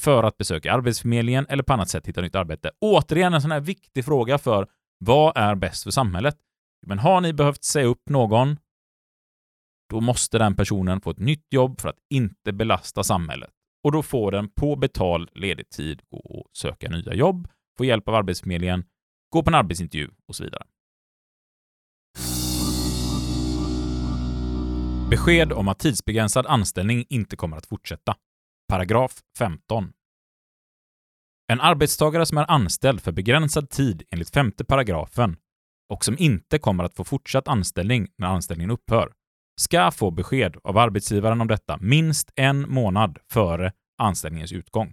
[0.00, 2.70] för att besöka Arbetsförmedlingen eller på annat sätt hitta nytt arbete.
[2.80, 4.68] Återigen en sån här viktig fråga för
[4.98, 6.36] vad är bäst för samhället?
[6.86, 8.56] Men har ni behövt säga upp någon,
[9.90, 13.50] då måste den personen få ett nytt jobb för att inte belasta samhället.
[13.84, 17.48] Och då får den på betald ledig tid gå och söka nya jobb,
[17.78, 18.84] få hjälp av Arbetsförmedlingen,
[19.32, 20.64] gå på en arbetsintervju och så vidare.
[25.10, 28.14] Besked om att tidsbegränsad anställning inte kommer att fortsätta.
[28.68, 29.92] Paragraf 15.
[31.52, 35.36] En arbetstagare som är anställd för begränsad tid enligt femte paragrafen
[35.92, 39.12] och som inte kommer att få fortsatt anställning när anställningen upphör
[39.60, 44.92] ska få besked av arbetsgivaren om detta minst en månad före anställningens utgång.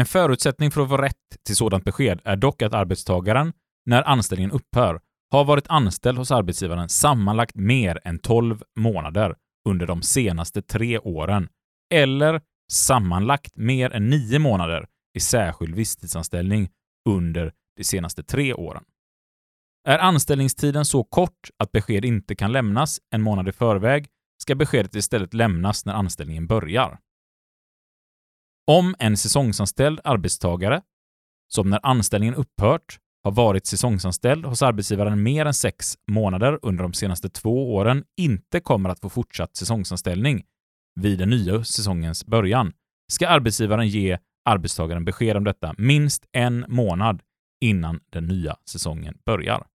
[0.00, 3.52] En förutsättning för att få rätt till sådant besked är dock att arbetstagaren,
[3.86, 5.00] när anställningen upphör,
[5.30, 9.36] har varit anställd hos arbetsgivaren sammanlagt mer än 12 månader
[9.68, 11.48] under de senaste tre åren
[11.94, 12.40] eller
[12.72, 16.68] sammanlagt mer än nio månader i särskild visstidsanställning
[17.08, 18.84] under de senaste tre åren.
[19.88, 24.08] Är anställningstiden så kort att besked inte kan lämnas en månad i förväg
[24.42, 26.98] ska beskedet istället lämnas när anställningen börjar.
[28.66, 30.82] Om en säsongsanställd arbetstagare,
[31.48, 32.98] som när anställningen upphört,
[33.28, 38.60] har varit säsongsanställd hos arbetsgivaren mer än sex månader under de senaste två åren inte
[38.60, 40.44] kommer att få fortsatt säsongsanställning
[41.00, 42.72] vid den nya säsongens början
[43.12, 47.22] ska arbetsgivaren ge arbetstagaren besked om detta minst en månad
[47.64, 49.66] innan den nya säsongen börjar.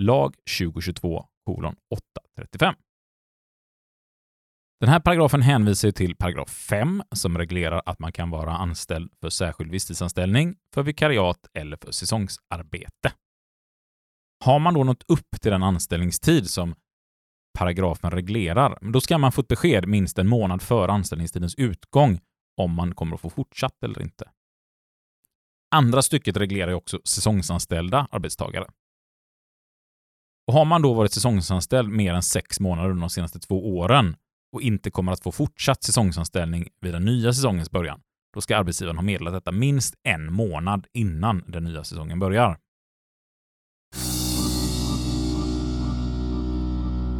[0.00, 2.74] Lag 2022 835.
[4.80, 9.30] Den här paragrafen hänvisar till paragraf 5 som reglerar att man kan vara anställd för
[9.30, 13.12] särskild visstidsanställning, för vikariat eller för säsongsarbete.
[14.44, 16.74] Har man då nått upp till den anställningstid som
[17.58, 22.20] paragrafen reglerar, då ska man få ett besked minst en månad före anställningstidens utgång
[22.56, 24.30] om man kommer att få fortsatt eller inte.
[25.74, 28.66] Andra stycket reglerar ju också säsongsanställda arbetstagare.
[30.46, 34.16] Och har man då varit säsongsanställd mer än sex månader under de senaste två åren
[34.54, 38.00] och inte kommer att få fortsatt säsongsanställning vid den nya säsongens början,
[38.34, 42.58] då ska arbetsgivaren ha meddelat detta minst en månad innan den nya säsongen börjar.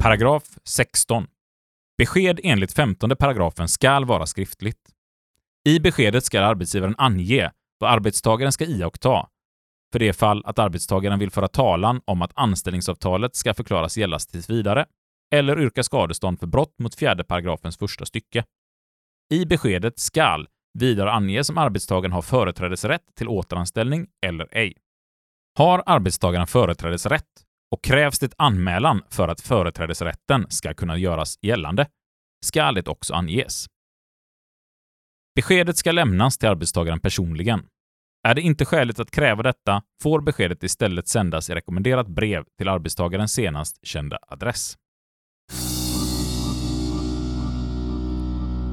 [0.00, 1.26] Paragraf 16.
[1.98, 4.90] Besked enligt 15 paragrafen skall vara skriftligt.
[5.68, 9.28] I beskedet ska arbetsgivaren ange vad arbetstagaren ska iaktta
[9.92, 14.50] för det fall att arbetstagaren vill föra talan om att anställningsavtalet ska förklaras gälla tills
[14.50, 14.86] vidare
[15.34, 18.44] eller yrka skadestånd för brott mot fjärde paragrafens första stycke.
[19.34, 20.48] I beskedet skall
[20.78, 24.74] vidare anges om arbetstagaren har företrädesrätt till återanställning eller ej.
[25.58, 27.44] Har arbetstagaren företrädesrätt
[27.74, 31.86] och krävs det anmälan för att företrädesrätten ska kunna göras gällande,
[32.44, 33.66] skall det också anges.
[35.34, 37.66] Beskedet ska lämnas till arbetstagaren personligen.
[38.28, 42.68] Är det inte skäligt att kräva detta får beskedet istället sändas i rekommenderat brev till
[42.68, 44.76] arbetstagarens senast kända adress.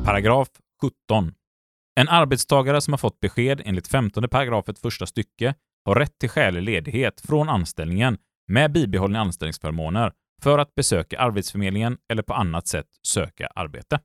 [0.05, 0.49] Paragraf
[0.82, 1.34] 17.
[1.99, 5.55] En arbetstagare som har fått besked enligt 15 paragrafet första stycke
[5.86, 8.17] har rätt till skälig ledighet från anställningen
[8.47, 10.11] med bibehållna anställningsförmåner
[10.41, 13.99] för att besöka Arbetsförmedlingen eller på annat sätt söka arbete.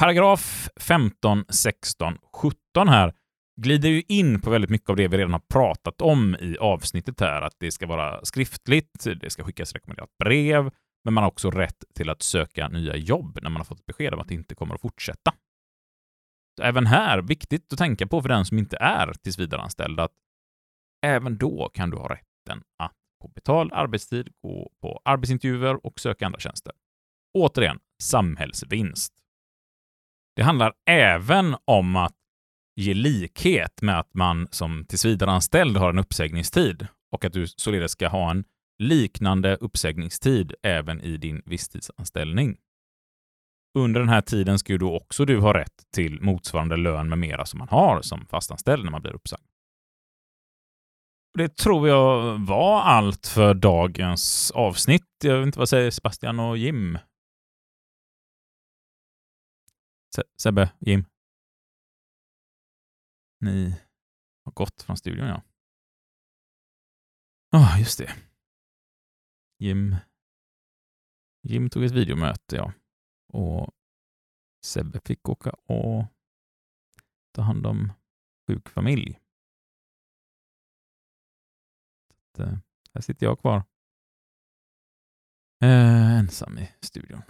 [0.00, 3.14] Paragraf 15, 16, 17 här
[3.62, 7.20] glider ju in på väldigt mycket av det vi redan har pratat om i avsnittet
[7.20, 7.42] här.
[7.42, 10.70] Att det ska vara skriftligt, det ska skickas rekommenderat brev,
[11.04, 14.14] men man har också rätt till att söka nya jobb när man har fått besked
[14.14, 15.34] om att det inte kommer att fortsätta.
[16.56, 20.12] Så även här, viktigt att tänka på för den som inte är tillsvidareanställd, att
[21.06, 22.92] även då kan du ha rätten att
[23.22, 26.72] på betald arbetstid gå på arbetsintervjuer och söka andra tjänster.
[27.34, 29.12] Återigen, samhällsvinst.
[30.36, 32.17] Det handlar även om att
[32.78, 38.08] ge likhet med att man som tillsvidareanställd har en uppsägningstid och att du således ska
[38.08, 38.44] ha en
[38.78, 42.56] liknande uppsägningstid även i din visstidsanställning.
[43.78, 47.18] Under den här tiden ska ju då också du ha rätt till motsvarande lön med
[47.18, 49.42] mera som man har som fastanställd när man blir uppsagd.
[51.38, 55.06] Det tror jag var allt för dagens avsnitt.
[55.24, 56.98] Jag vet inte vad säger Sebastian och Jim?
[60.14, 61.04] Se Sebbe, Jim?
[63.40, 63.80] Ni
[64.44, 65.42] har gått från studion, ja.
[67.50, 68.14] Ja, oh, just det.
[69.58, 69.96] Jim,
[71.42, 72.72] Jim tog ett videomöte, ja.
[73.32, 73.74] Och
[74.64, 76.06] Sebbe fick åka och
[77.34, 77.92] ta hand om
[78.46, 79.20] sjuk familj.
[82.08, 82.58] Så att, eh,
[82.94, 83.64] här sitter jag kvar.
[85.62, 87.22] Eh, ensam i studion.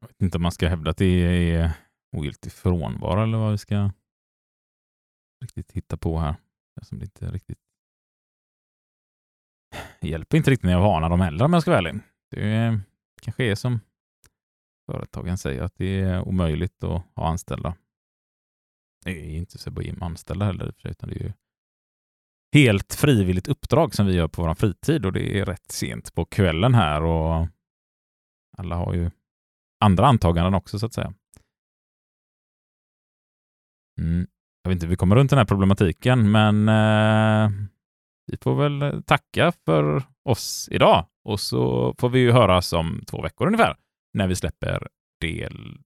[0.00, 3.58] Jag vet inte om man ska hävda att det är ogiltig frånvaro eller vad vi
[3.58, 3.90] ska
[5.42, 6.34] riktigt hitta på här.
[6.82, 7.58] Som det inte riktigt
[10.00, 12.00] hjälper inte riktigt när jag varnar dem heller om jag ska vara ärlig.
[12.30, 12.80] Det
[13.22, 13.80] kanske är som
[14.86, 17.76] företagen säger att det är omöjligt att ha anställda.
[19.04, 21.32] Det är inte så bara anställda heller, utan det är ju
[22.52, 26.24] helt frivilligt uppdrag som vi gör på vår fritid och det är rätt sent på
[26.24, 27.48] kvällen här och
[28.58, 29.10] alla har ju
[29.80, 31.14] andra antaganden också så att säga.
[34.02, 34.26] Mm.
[34.62, 37.50] Jag vet inte, vi kommer runt den här problematiken, men eh,
[38.26, 43.22] vi får väl tacka för oss idag och så får vi ju höras om två
[43.22, 43.76] veckor ungefär
[44.14, 44.88] när vi släpper
[45.20, 45.78] del,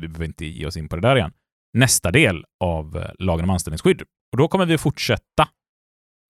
[0.00, 1.32] vi behöver inte ge oss in på det där igen,
[1.72, 4.02] nästa del av eh, lagen om anställningsskydd.
[4.32, 5.48] Och då kommer vi fortsätta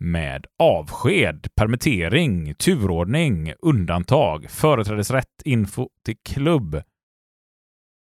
[0.00, 6.82] med avsked, permittering, turordning, undantag, företrädesrätt, info till klubb,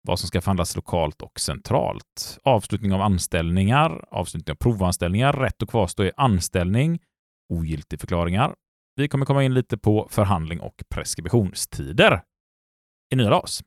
[0.03, 5.71] vad som ska förhandlas lokalt och centralt, avslutning av anställningar, avslutning av provanställningar, rätt att
[5.71, 6.99] kvarstå i anställning,
[7.49, 8.55] ogiltigförklaringar.
[8.97, 12.23] Vi kommer komma in lite på förhandling och preskriptionstider
[13.13, 13.63] i nya LAS.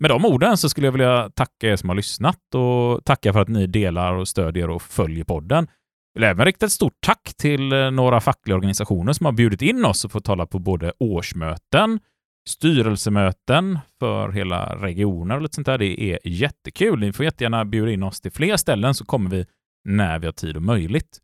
[0.00, 3.40] Med de orden så skulle jag vilja tacka er som har lyssnat och tacka för
[3.40, 5.68] att ni delar och stödjer och följer podden.
[6.12, 9.62] Jag vill även rikta ett stort tack till eh, några fackliga organisationer som har bjudit
[9.62, 12.00] in oss och fått tala på både årsmöten,
[12.48, 15.78] styrelsemöten för hela regioner och lite sånt där.
[15.78, 16.98] Det är jättekul.
[17.00, 19.46] Ni får jättegärna bjuda in oss till fler ställen så kommer vi
[19.84, 21.18] när vi har tid och möjligt.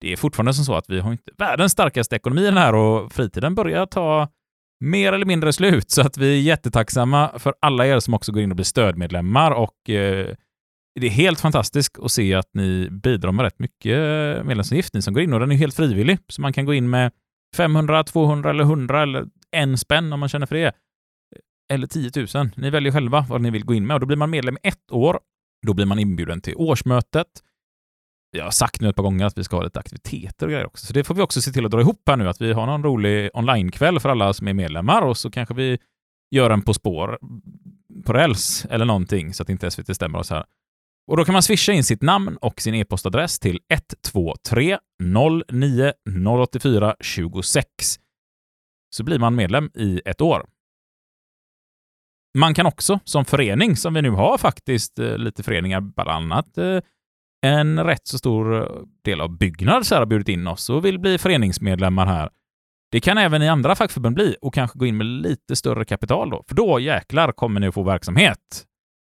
[0.00, 3.12] Det är fortfarande som så att vi har inte världens starkaste ekonomi den här och
[3.12, 4.28] fritiden börjar ta
[4.84, 8.42] mer eller mindre slut, så att vi är jättetacksamma för alla er som också går
[8.42, 10.34] in och blir stödmedlemmar och eh,
[11.00, 15.02] det är helt fantastiskt att se att ni bidrar med rätt mycket eh, medlemsavgift, ni
[15.02, 17.12] som går in och den är helt frivillig, så man kan gå in med
[17.56, 20.72] 500, 200 eller 100 eller en spänn om man känner för det.
[21.72, 22.50] Eller 10 000.
[22.56, 24.68] Ni väljer själva vad ni vill gå in med och då blir man medlem i
[24.68, 25.20] ett år.
[25.66, 27.26] Då blir man inbjuden till årsmötet.
[28.30, 30.66] Jag har sagt nu ett par gånger att vi ska ha lite aktiviteter och grejer
[30.66, 32.52] också, så det får vi också se till att dra ihop här nu, att vi
[32.52, 35.78] har någon rolig onlinekväll för alla som är medlemmar och så kanske vi
[36.30, 37.18] gör en På spår
[38.04, 40.44] på räls eller någonting så att inte SVT stämmer oss här.
[41.10, 44.78] Och då kan man swisha in sitt namn och sin e-postadress till 123
[45.48, 45.92] 09
[46.46, 47.98] 084 26
[48.90, 50.46] så blir man medlem i ett år.
[52.38, 56.58] Man kan också som förening, som vi nu har faktiskt, eh, lite föreningar, bland annat
[56.58, 56.80] eh,
[57.46, 60.98] en rätt så stor eh, del av Byggnads här har bjudit in oss och vill
[60.98, 62.30] bli föreningsmedlemmar här.
[62.92, 66.30] Det kan även i andra fackförbund bli och kanske gå in med lite större kapital
[66.30, 68.66] då, för då jäklar kommer ni att få verksamhet.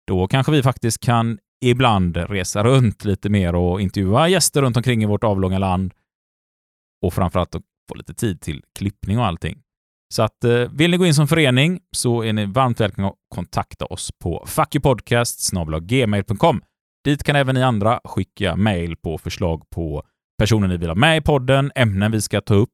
[0.07, 5.03] Då kanske vi faktiskt kan ibland resa runt lite mer och intervjua gäster runt omkring
[5.03, 5.95] i vårt avlånga land
[7.03, 7.55] och framförallt
[7.91, 9.63] och få lite tid till klippning och allting.
[10.15, 13.17] Så att eh, vill ni gå in som förening så är ni varmt välkomna att
[13.35, 16.63] kontakta oss på fuckypodcast.gmail.com.
[17.05, 20.03] Dit kan även ni andra skicka mejl på förslag på
[20.39, 22.71] personer ni vill ha med i podden, ämnen vi ska ta upp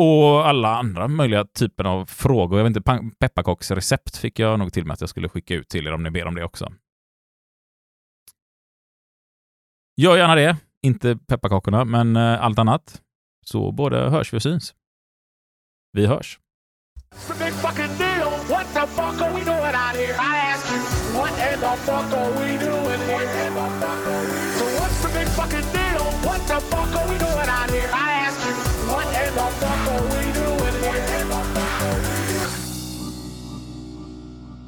[0.00, 2.58] och alla andra möjliga typer av frågor.
[2.58, 5.86] Jag vet inte, pepparkaksrecept fick jag nog till mig att jag skulle skicka ut till
[5.86, 6.72] er om ni ber om det också.
[9.96, 10.56] Gör gärna det.
[10.82, 13.02] Inte pepparkakorna, men eh, allt annat.
[13.44, 14.74] Så både hörs vi och syns.
[15.92, 16.38] Vi hörs.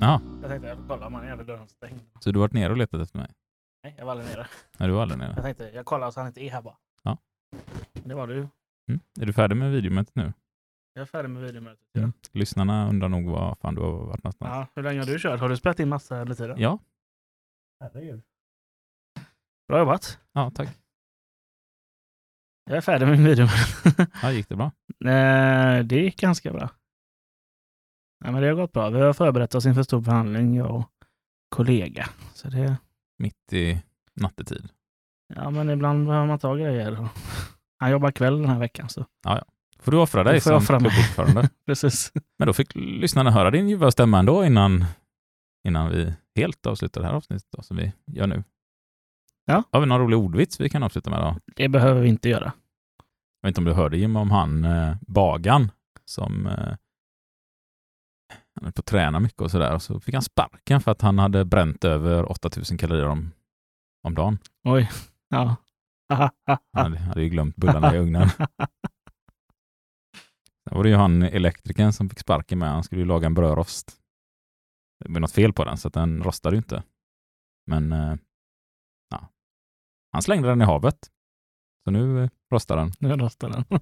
[0.00, 2.00] Jaha, Jag tänkte jag kolla om han jävla dörren stängd.
[2.20, 3.30] så du har varit nere och letat efter mig?
[3.84, 4.46] Nej, jag var aldrig nere.
[4.78, 5.32] Nej, du var aldrig nere.
[5.36, 6.76] Jag tänkte jag kollar så han inte är här bara.
[7.02, 7.18] Ja.
[7.92, 8.48] Det var du.
[8.88, 9.00] Mm.
[9.20, 10.32] Är du färdig med videomötet nu?
[10.92, 11.96] Jag är färdig med videomötet.
[11.96, 12.12] Mm.
[12.32, 14.50] Lyssnarna undrar nog var fan du har varit någonstans.
[14.50, 15.40] Ja, hur länge har du kört?
[15.40, 16.58] Har du spelat in massa under tiden?
[16.60, 16.78] Ja,
[17.80, 18.22] Herregud.
[19.68, 20.18] Bra jobbat.
[20.32, 20.68] ja tack.
[22.64, 24.06] Jag är färdig med min videomöte.
[24.22, 24.72] Ja, gick det bra?
[25.10, 26.70] Eh, det gick ganska bra.
[28.24, 28.90] Ja, men det har gått bra.
[28.90, 30.90] Vi har förberett oss inför stor förhandling, jag och
[31.48, 32.08] kollega.
[32.34, 32.76] Så det,
[33.18, 33.82] Mitt i
[34.14, 34.68] nattetid.
[35.34, 37.08] ja, men ibland behöver man ta grejer.
[37.78, 38.88] Han jobbar kväll den här veckan.
[38.88, 39.06] Så.
[39.78, 41.48] Får du offra dig som klubbordförande.
[41.66, 42.12] Precis.
[42.38, 44.84] Men då fick lyssnarna höra din ljuva stämma ändå innan,
[45.68, 48.44] innan vi helt avslutar det här avsnittet då, som vi gör nu.
[49.44, 49.62] Ja.
[49.72, 51.36] Har vi någon rolig ordvits vi kan avsluta med då?
[51.56, 52.52] Det behöver vi inte göra.
[53.40, 55.70] Jag vet inte om du hörde Jim om han eh, Bagan
[56.04, 56.76] som eh,
[58.54, 61.02] han höll på att träna mycket och sådär och så fick han sparken för att
[61.02, 63.32] han hade bränt över 8000 kalorier om,
[64.02, 64.38] om dagen.
[64.64, 64.90] Oj.
[65.28, 65.56] Ja.
[66.08, 68.28] Han hade, ju glömt bullarna i ugnen.
[70.64, 72.70] Sen var det ju han elektrikern som fick sparken med.
[72.70, 74.00] Han skulle ju laga en brödrost.
[75.04, 76.82] Det var något fel på den så den rostade ju inte.
[77.66, 78.16] Men eh,
[79.10, 79.28] ja,
[80.12, 81.10] han slängde den i havet.
[81.84, 82.92] Så nu eh, rostar den.
[82.98, 83.64] Nu rostar den.